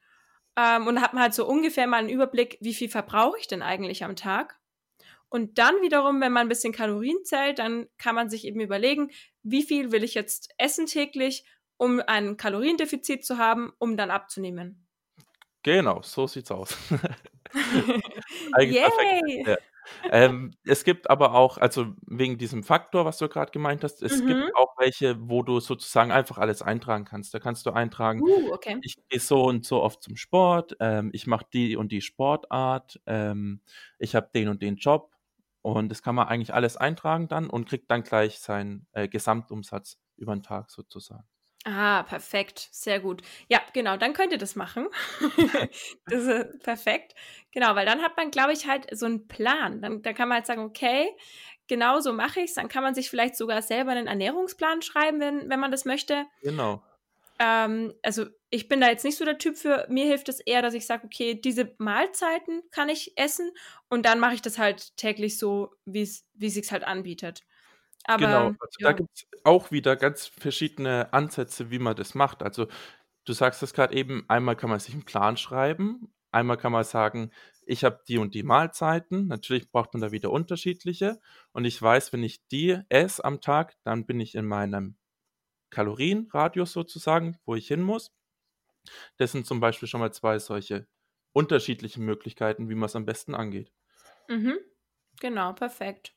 [0.57, 3.47] Ähm, und dann hat man halt so ungefähr mal einen Überblick, wie viel verbrauche ich
[3.47, 4.59] denn eigentlich am Tag.
[5.33, 9.09] Und dann wiederum, wenn man ein bisschen Kalorien zählt, dann kann man sich eben überlegen,
[9.41, 11.43] wie viel will ich jetzt essen täglich,
[11.77, 14.87] um ein Kaloriendefizit zu haben, um dann abzunehmen.
[15.63, 16.77] Genau, so sieht's aus.
[18.53, 19.47] Eigentlich perfekt.
[19.47, 19.57] Ja.
[20.11, 24.21] Ähm, es gibt aber auch, also wegen diesem Faktor, was du gerade gemeint hast, es
[24.21, 24.27] mhm.
[24.27, 27.33] gibt auch welche, wo du sozusagen einfach alles eintragen kannst.
[27.33, 28.77] Da kannst du eintragen, uh, okay.
[28.83, 33.01] ich gehe so und so oft zum Sport, ähm, ich mache die und die Sportart,
[33.07, 33.61] ähm,
[33.97, 35.12] ich habe den und den Job
[35.63, 39.97] und das kann man eigentlich alles eintragen dann und kriegt dann gleich seinen äh, Gesamtumsatz
[40.17, 41.23] über den Tag sozusagen.
[41.65, 42.67] Ah, perfekt.
[42.71, 43.21] Sehr gut.
[43.47, 44.87] Ja, genau, dann könnt ihr das machen.
[46.05, 47.15] das ist perfekt.
[47.51, 49.81] Genau, weil dann hat man, glaube ich, halt so einen Plan.
[49.81, 51.07] Dann, dann kann man halt sagen, okay,
[51.67, 52.55] genau so mache ich es.
[52.55, 56.25] Dann kann man sich vielleicht sogar selber einen Ernährungsplan schreiben, wenn, wenn man das möchte.
[56.41, 56.83] Genau.
[57.39, 59.87] Ähm, also ich bin da jetzt nicht so der Typ für.
[59.89, 63.51] Mir hilft es eher, dass ich sage, okay, diese Mahlzeiten kann ich essen
[63.89, 67.41] und dann mache ich das halt täglich so, wie es sich halt anbietet.
[68.03, 68.89] Aber, genau, also ja.
[68.89, 72.43] da gibt es auch wieder ganz verschiedene Ansätze, wie man das macht.
[72.43, 72.67] Also
[73.25, 76.83] du sagst es gerade eben, einmal kann man sich einen Plan schreiben, einmal kann man
[76.83, 77.31] sagen,
[77.65, 79.25] ich habe die und die Mahlzeiten.
[79.25, 81.19] Natürlich braucht man da wieder unterschiedliche.
[81.53, 84.95] Und ich weiß, wenn ich die esse am Tag, dann bin ich in meinem
[85.71, 88.11] Kalorienradius sozusagen, wo ich hin muss.
[89.17, 90.87] Das sind zum Beispiel schon mal zwei solche
[91.31, 93.71] unterschiedliche Möglichkeiten, wie man es am besten angeht.
[94.27, 94.57] Mhm.
[95.19, 96.13] Genau, perfekt.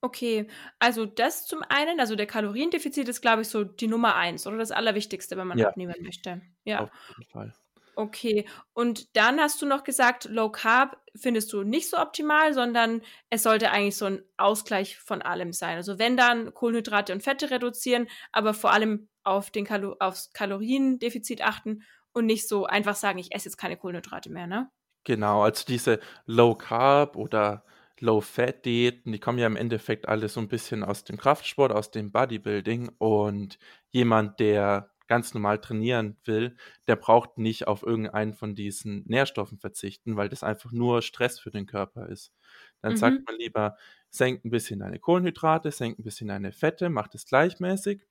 [0.00, 0.48] Okay,
[0.78, 4.58] also das zum einen, also der Kaloriendefizit ist, glaube ich, so die Nummer eins oder
[4.58, 5.68] das Allerwichtigste, wenn man ja.
[5.68, 6.42] abnehmen möchte.
[6.64, 6.80] Ja.
[6.80, 7.54] Auf jeden Fall.
[7.96, 13.02] Okay, und dann hast du noch gesagt, Low Carb findest du nicht so optimal, sondern
[13.30, 15.76] es sollte eigentlich so ein Ausgleich von allem sein.
[15.76, 21.42] Also wenn dann Kohlenhydrate und Fette reduzieren, aber vor allem auf den Kalo aufs Kaloriendefizit
[21.42, 24.70] achten und nicht so einfach sagen, ich esse jetzt keine Kohlenhydrate mehr, ne?
[25.04, 27.64] Genau, also diese Low Carb oder
[28.00, 32.10] Low-Fat-Diäten, die kommen ja im Endeffekt alle so ein bisschen aus dem Kraftsport, aus dem
[32.10, 33.58] Bodybuilding und
[33.90, 36.56] jemand, der ganz normal trainieren will,
[36.86, 41.50] der braucht nicht auf irgendeinen von diesen Nährstoffen verzichten, weil das einfach nur Stress für
[41.50, 42.32] den Körper ist.
[42.80, 42.96] Dann mhm.
[42.96, 43.76] sagt man lieber,
[44.10, 48.02] senkt ein bisschen deine Kohlenhydrate, senkt ein bisschen deine Fette, macht es gleichmäßig.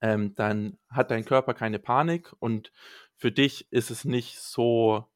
[0.00, 2.72] Ähm, dann hat dein Körper keine Panik und
[3.16, 5.06] für dich ist es nicht so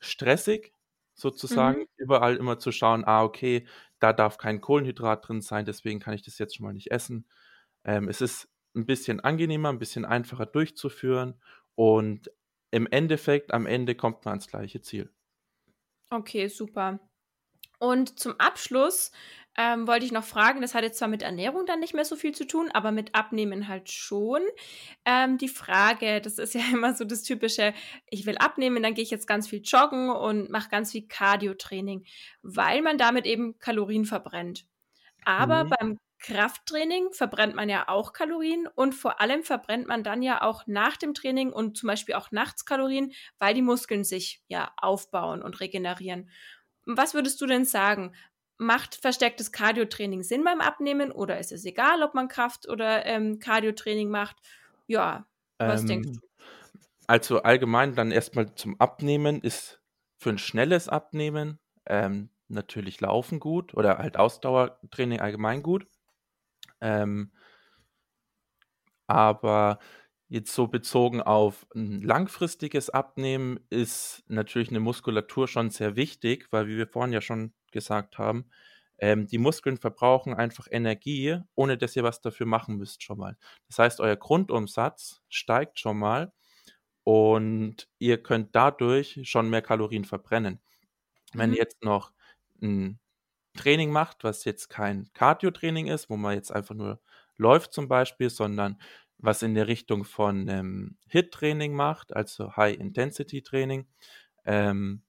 [0.00, 0.72] stressig,
[1.14, 1.86] sozusagen, mhm.
[1.96, 3.66] überall immer zu schauen, ah, okay,
[3.98, 7.28] da darf kein Kohlenhydrat drin sein, deswegen kann ich das jetzt schon mal nicht essen.
[7.84, 11.34] Ähm, es ist ein bisschen angenehmer, ein bisschen einfacher durchzuführen
[11.74, 12.30] und
[12.70, 15.10] im Endeffekt, am Ende kommt man ans gleiche Ziel.
[16.10, 17.00] Okay, super.
[17.78, 19.12] Und zum Abschluss
[19.60, 22.14] ähm, wollte ich noch fragen, das hat jetzt zwar mit Ernährung dann nicht mehr so
[22.14, 24.40] viel zu tun, aber mit Abnehmen halt schon.
[25.04, 27.74] Ähm, die Frage, das ist ja immer so das typische,
[28.08, 32.04] ich will abnehmen, dann gehe ich jetzt ganz viel joggen und mache ganz viel Cardio-Training,
[32.42, 34.64] weil man damit eben Kalorien verbrennt.
[35.24, 35.68] Aber mhm.
[35.70, 40.68] beim Krafttraining verbrennt man ja auch Kalorien und vor allem verbrennt man dann ja auch
[40.68, 45.42] nach dem Training und zum Beispiel auch nachts Kalorien, weil die Muskeln sich ja aufbauen
[45.42, 46.30] und regenerieren.
[46.86, 48.14] Was würdest du denn sagen?
[48.58, 53.38] Macht verstärktes Cardiotraining Sinn beim Abnehmen oder ist es egal, ob man Kraft- oder ähm,
[53.38, 54.36] Cardiotraining macht?
[54.86, 55.26] Ja,
[55.64, 56.28] was ähm, denkst du?
[57.06, 59.80] Also allgemein dann erstmal zum Abnehmen ist
[60.18, 65.86] für ein schnelles Abnehmen ähm, natürlich Laufen gut oder halt Ausdauertraining allgemein gut.
[66.80, 67.32] Ähm,
[69.06, 69.78] aber
[70.30, 76.68] Jetzt so bezogen auf ein langfristiges Abnehmen ist natürlich eine Muskulatur schon sehr wichtig, weil
[76.68, 78.50] wie wir vorhin ja schon gesagt haben,
[78.98, 83.36] ähm, die Muskeln verbrauchen einfach Energie, ohne dass ihr was dafür machen müsst schon mal.
[83.68, 86.32] Das heißt, euer Grundumsatz steigt schon mal
[87.04, 90.60] und ihr könnt dadurch schon mehr Kalorien verbrennen.
[91.32, 91.62] Wenn ihr mhm.
[91.62, 92.12] jetzt noch
[92.60, 92.98] ein
[93.56, 97.00] Training macht, was jetzt kein Cardio-Training ist, wo man jetzt einfach nur
[97.36, 98.80] läuft zum Beispiel, sondern
[99.18, 103.86] was in der Richtung von ähm, HIT-Training macht, also High-Intensity-Training.
[104.44, 105.02] Ähm,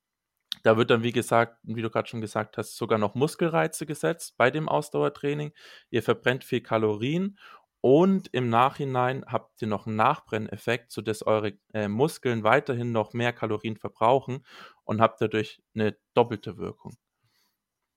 [0.64, 4.36] da wird dann, wie gesagt, wie du gerade schon gesagt hast, sogar noch Muskelreize gesetzt
[4.38, 5.54] bei dem Ausdauertraining.
[5.90, 7.38] Ihr verbrennt viel Kalorien
[7.82, 13.32] und im Nachhinein habt ihr noch einen Nachbrenneffekt, sodass eure äh, Muskeln weiterhin noch mehr
[13.34, 14.46] Kalorien verbrauchen
[14.84, 16.98] und habt dadurch eine doppelte Wirkung.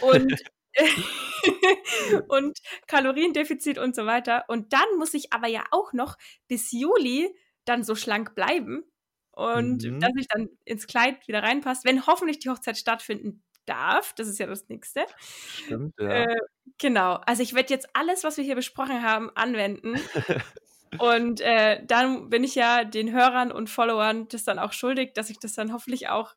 [0.00, 0.34] und
[2.28, 4.44] und Kaloriendefizit und so weiter.
[4.48, 6.16] Und dann muss ich aber ja auch noch
[6.46, 8.84] bis Juli dann so schlank bleiben
[9.32, 10.00] und Mhm.
[10.00, 14.14] dass ich dann ins Kleid wieder reinpasse, wenn hoffentlich die Hochzeit stattfinden darf.
[14.14, 15.04] Das ist ja das Nächste.
[15.18, 16.24] Stimmt, ja.
[16.24, 16.36] Äh,
[16.78, 17.14] genau.
[17.26, 19.94] Also ich werde jetzt alles, was wir hier besprochen haben, anwenden.
[20.98, 25.30] Und äh, dann bin ich ja den Hörern und Followern das dann auch schuldig, dass
[25.30, 26.34] ich das dann hoffentlich auch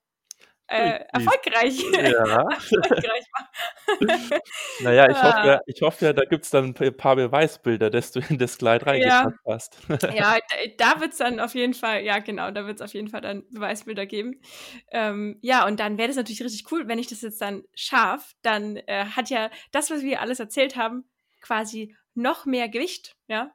[0.72, 2.48] äh, erfolgreich, Ja.
[2.50, 4.42] erfolgreich mache.
[4.80, 5.46] Naja, ich hoffe Ah.
[5.46, 8.86] ja, ich hoffe ja, da gibt's dann ein paar Beweisbilder, dass du in das Kleid
[8.86, 9.78] reingepasst hast.
[10.16, 10.38] Ja,
[10.78, 13.10] da, da wird es dann auf jeden Fall, ja genau, da wird es auf jeden
[13.10, 14.40] Fall dann Beweisbilder geben.
[14.92, 18.34] Ähm, ja, und dann wäre das natürlich richtig cool, wenn ich das jetzt dann schaffe,
[18.42, 21.04] dann äh, hat ja das, was wir alles erzählt haben,
[21.42, 23.52] quasi noch mehr Gewicht, ja.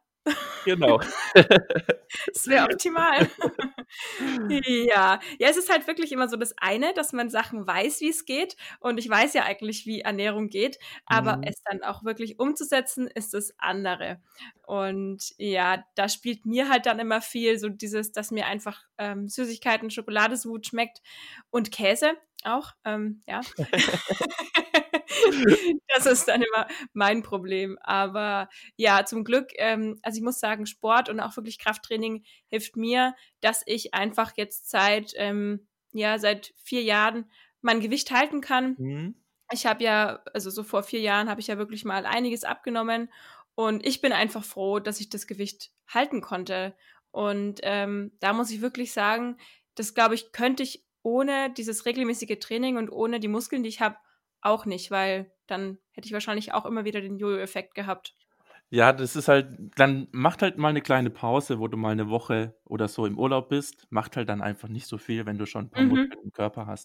[0.65, 1.01] Genau.
[2.33, 3.29] Das wäre optimal.
[4.49, 5.21] ja.
[5.39, 8.25] ja, es ist halt wirklich immer so das eine, dass man Sachen weiß, wie es
[8.25, 8.57] geht.
[8.81, 10.79] Und ich weiß ja eigentlich, wie Ernährung geht.
[11.07, 11.43] Aber Mhm.
[11.45, 14.21] es dann auch wirklich umzusetzen, ist das andere.
[14.67, 19.29] Und ja, da spielt mir halt dann immer viel so dieses, dass mir einfach ähm,
[19.29, 21.03] Süßigkeiten, Schokolade so gut schmeckt
[21.51, 22.13] und Käse
[22.45, 22.73] auch.
[22.85, 23.41] Ähm, ja.
[25.95, 27.79] das ist dann immer mein Problem.
[27.83, 32.77] Aber ja, zum Glück, ähm, also ich muss sagen, Sport und auch wirklich Krafttraining hilft
[32.77, 38.77] mir, dass ich einfach jetzt seit, ähm, ja, seit vier Jahren mein Gewicht halten kann.
[38.79, 39.15] Mhm.
[39.53, 43.11] Ich habe ja, also so vor vier Jahren habe ich ja wirklich mal einiges abgenommen
[43.55, 46.75] und ich bin einfach froh, dass ich das Gewicht halten konnte.
[47.11, 49.39] Und ähm, da muss ich wirklich sagen,
[49.75, 53.81] das glaube ich, könnte ich ohne dieses regelmäßige Training und ohne die Muskeln, die ich
[53.81, 53.97] habe,
[54.47, 58.15] auch nicht, weil dann hätte ich wahrscheinlich auch immer wieder den Jojo-Effekt gehabt.
[58.73, 59.47] Ja, das ist halt
[59.79, 63.17] dann macht halt mal 'ne kleine Pause, wo du mal 'ne Woche oder so im
[63.17, 63.87] Urlaub bist.
[63.91, 65.83] Macht halt dann einfach nicht so viel, wenn du schon 'n paar Mhm.
[65.85, 66.85] Muskeln im Körper hast.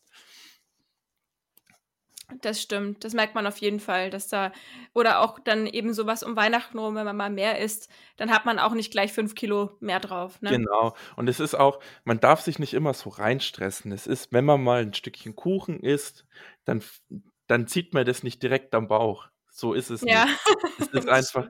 [2.41, 4.51] Das stimmt, das merkt man auf jeden Fall, dass da
[4.93, 8.31] oder auch dann eben so was um Weihnachten rum, wenn man mal mehr isst, dann
[8.31, 10.61] hat man auch nicht gleich 5 Kilo mehr drauf, ne?
[10.61, 10.95] Genau.
[11.15, 13.91] Und es ist auch man darf sich nicht immer so reinstressen.
[13.91, 16.25] Es ist wenn man mal 'n Stückchen Kuchen isst,
[16.65, 16.81] dann
[17.51, 19.27] dann zieht man das nicht direkt am Bauch.
[19.51, 20.25] So ist es Ja.
[20.25, 20.29] nicht.
[20.77, 21.49] Es ist einfach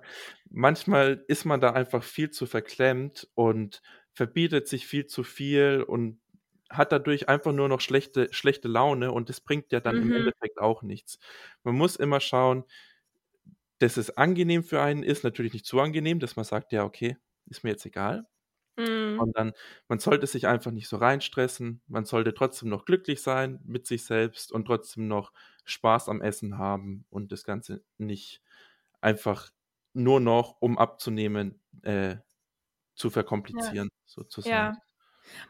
[0.50, 3.82] manchmal ist man da einfach viel zu verklemmt und
[4.14, 6.22] verbietet sich viel zu viel und
[6.70, 10.14] hat dadurch einfach nur noch schlechte schlechte Laune und das bringt ja dann im Mhm.
[10.14, 11.20] Endeffekt auch nichts.
[11.64, 12.66] Man muss immer schauen,
[13.80, 17.18] dass es angenehm für einen ist, natürlich nicht zu angenehm, dass man sagt: „Ja, okay,
[17.48, 18.28] ist mir jetzt egal.“
[18.78, 19.22] Mhm.
[19.22, 19.54] Sondern
[19.90, 21.82] man sollte sich einfach nicht so reinstressen.
[21.88, 25.34] Man sollte trotzdem noch glücklich sein mit sich selbst und trotzdem noch
[25.66, 28.42] Spaß am Essen haben und das Ganze nicht
[29.02, 29.52] einfach
[29.94, 32.18] nur noch, um abzunehmen, äh,
[32.96, 33.10] zu
[33.50, 33.74] Ja.
[33.74, 34.72] verkomplizieren sozusagen.
[34.72, 34.82] Ja.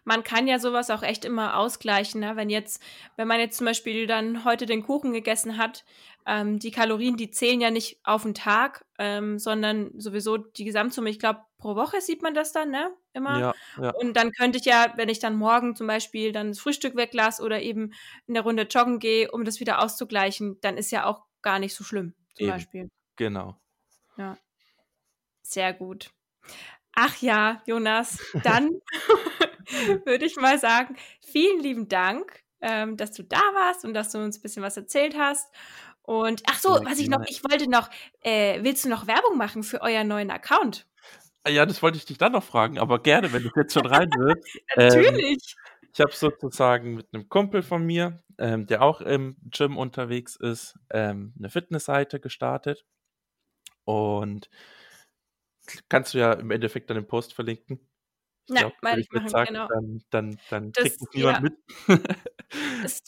[0.06, 2.36] Man kann ja so was auch echt immer ausgleichen, ne?
[2.36, 2.82] Wenn jetzt
[3.18, 5.86] wenn man jetzt zum Beispiel dann heute den Kuchen gegessen hat,
[6.26, 11.10] ähm, die Kalorien, die zählen ja nicht auf 'n Tag, ähm, sondern sowieso die Gesamtsumme.
[11.10, 13.44] Ich glaube, pro Woche sieht man das dann, ne, immer.
[13.44, 13.94] Ja, ja.
[14.02, 17.44] Und dann könnte ich ja, wenn ich dann morgen zum Beispiel dann das Frühstück weglasse
[17.44, 17.94] oder eben
[18.28, 21.84] 'ne Runde joggen gehe, um das wieder auszugleichen, dann ist ja auch gar nicht so
[21.84, 22.48] schlimm, zum Eben.
[22.48, 22.92] Beispiel.
[23.18, 23.58] Genau.
[24.18, 24.42] Ja.
[25.46, 26.12] Sehr gut.
[26.94, 28.70] Ach ja, Jonas, dann
[30.06, 34.20] würde ich mal sagen, vielen lieben Dank, ähm, dass du da warst und dass du
[34.20, 35.54] uns bisschen was erzählt hast.
[36.04, 37.90] Und ach so, was ich noch ich wollte noch
[38.22, 40.86] äh, willst du noch Werbung machen für euren neuen Account?
[41.46, 43.86] Ah ja, das wollte ich dich dann noch fragen, aber gerne, wenn du's jetzt schon
[43.88, 44.44] reinwirfst.
[44.76, 45.56] Ähm, Natürlich.
[45.94, 50.76] ich habe sozusagen mit 'nem Kumpel von mir, ähm, der auch im Gym unterwegs ist,
[50.92, 52.84] ähm, 'ne Fitnessseite gestartet.
[53.88, 54.50] Und
[55.90, 57.80] kannst du ja im Endeffekt dann im Post verlinken.
[58.50, 59.68] Ich Ja, werde ich ich jetzt machen, sage, genau.
[59.68, 61.42] dann dann dann Das kriegt es niemand ja.
[61.42, 61.54] mit.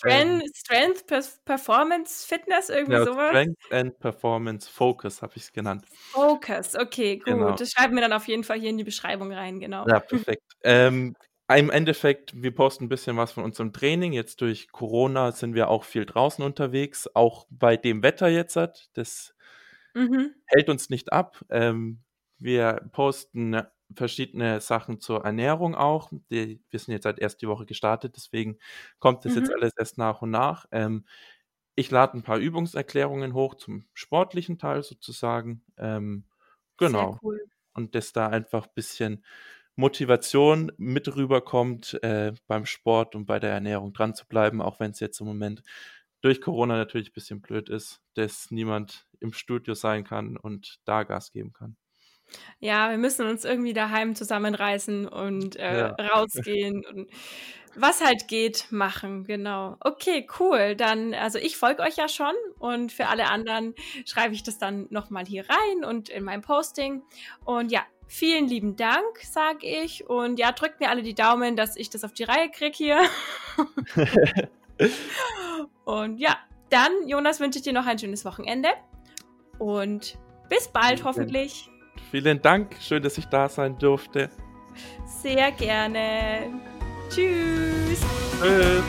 [0.05, 1.07] Ähm, Strength Strength
[1.45, 3.38] Performance Fitness, irgendwie ja, so was?
[3.38, 5.86] Strength and Performance Focus habe ich's genannt.
[6.11, 7.59] Focus, okay, gut.
[7.59, 7.59] Genau.
[7.59, 9.88] Das schreiben wir dann auf jeden Fall hier in die Beschreibung rein, genau.
[9.88, 10.43] Ja, perfekt.
[10.63, 11.15] Ähm,
[11.53, 14.13] im Endeffekt, wir posten 'n bisschen was von unserem Training.
[14.13, 18.89] Jetzt durch Corona sind wir auch viel draußen unterwegs, auch bei dem Wetter jetzert.
[18.93, 19.34] Das
[19.95, 20.34] Mhm.
[20.47, 21.43] hält uns nicht ab.
[21.49, 22.03] Ähm,
[22.38, 23.61] wir posten
[23.95, 26.11] verschiedene Sachen zur Ernährung auch.
[26.31, 28.57] Die wir sind jetzt halt erst die Woche gestartet, deswegen
[28.99, 29.55] kommt das jetzt Mhm.
[29.55, 30.65] alles erst nach und nach.
[30.71, 31.05] Ähm,
[31.75, 35.65] ich lade 'n paar Übungserklärungen hoch zum sportlichen Teil sozusagen.
[35.77, 36.25] Ähm,
[36.77, 37.19] genau.
[37.21, 37.39] cool.
[37.75, 39.25] Und dass da einfach bisschen
[39.75, 45.27] Motivation mit rüberkommt, äh, beim Sport und bei der Ernährung dranzubleiben, auch wenn's jetzt im
[45.27, 45.63] Moment
[46.21, 51.31] durch Corona natürlich bisschen blöd ist, dass niemand im Studio sein kann und da Gas
[51.31, 51.77] geben kann.
[52.59, 55.95] Ja, wir müssen uns irgendwie daheim zusammenreißen und äh, ja.
[55.95, 57.09] rausgehen und
[57.75, 59.77] was halt geht, machen, genau.
[59.79, 60.75] Okay, cool.
[60.75, 63.73] Dann, also ich folge euch ja schon und für alle anderen
[64.05, 67.01] schreibe ich das dann nochmal hier rein und in meinem Posting.
[67.45, 70.07] Und ja, vielen lieben Dank, sage ich.
[70.07, 73.01] Und ja, drückt mir alle die Daumen, dass ich das auf die Reihe kriege hier.
[75.86, 76.38] und ja,
[76.69, 78.69] dann, Jonas, wünsche ich dir noch ein schönes Wochenende.
[79.57, 80.17] Und
[80.49, 81.69] bis bald, hoffentlich.
[82.14, 82.76] Vielen Dank.
[82.80, 84.30] Schön, dass ich da sein durfte.
[85.03, 86.41] Sehr gerne.
[87.09, 88.01] Tschüss.
[88.39, 88.84] Tschüss.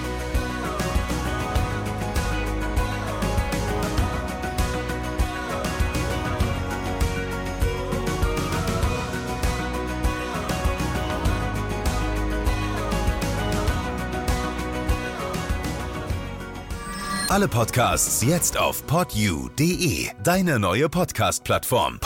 [17.30, 21.98] Alle Podcasts jetzt auf podyou.de, deine neue Podcast-Plattform.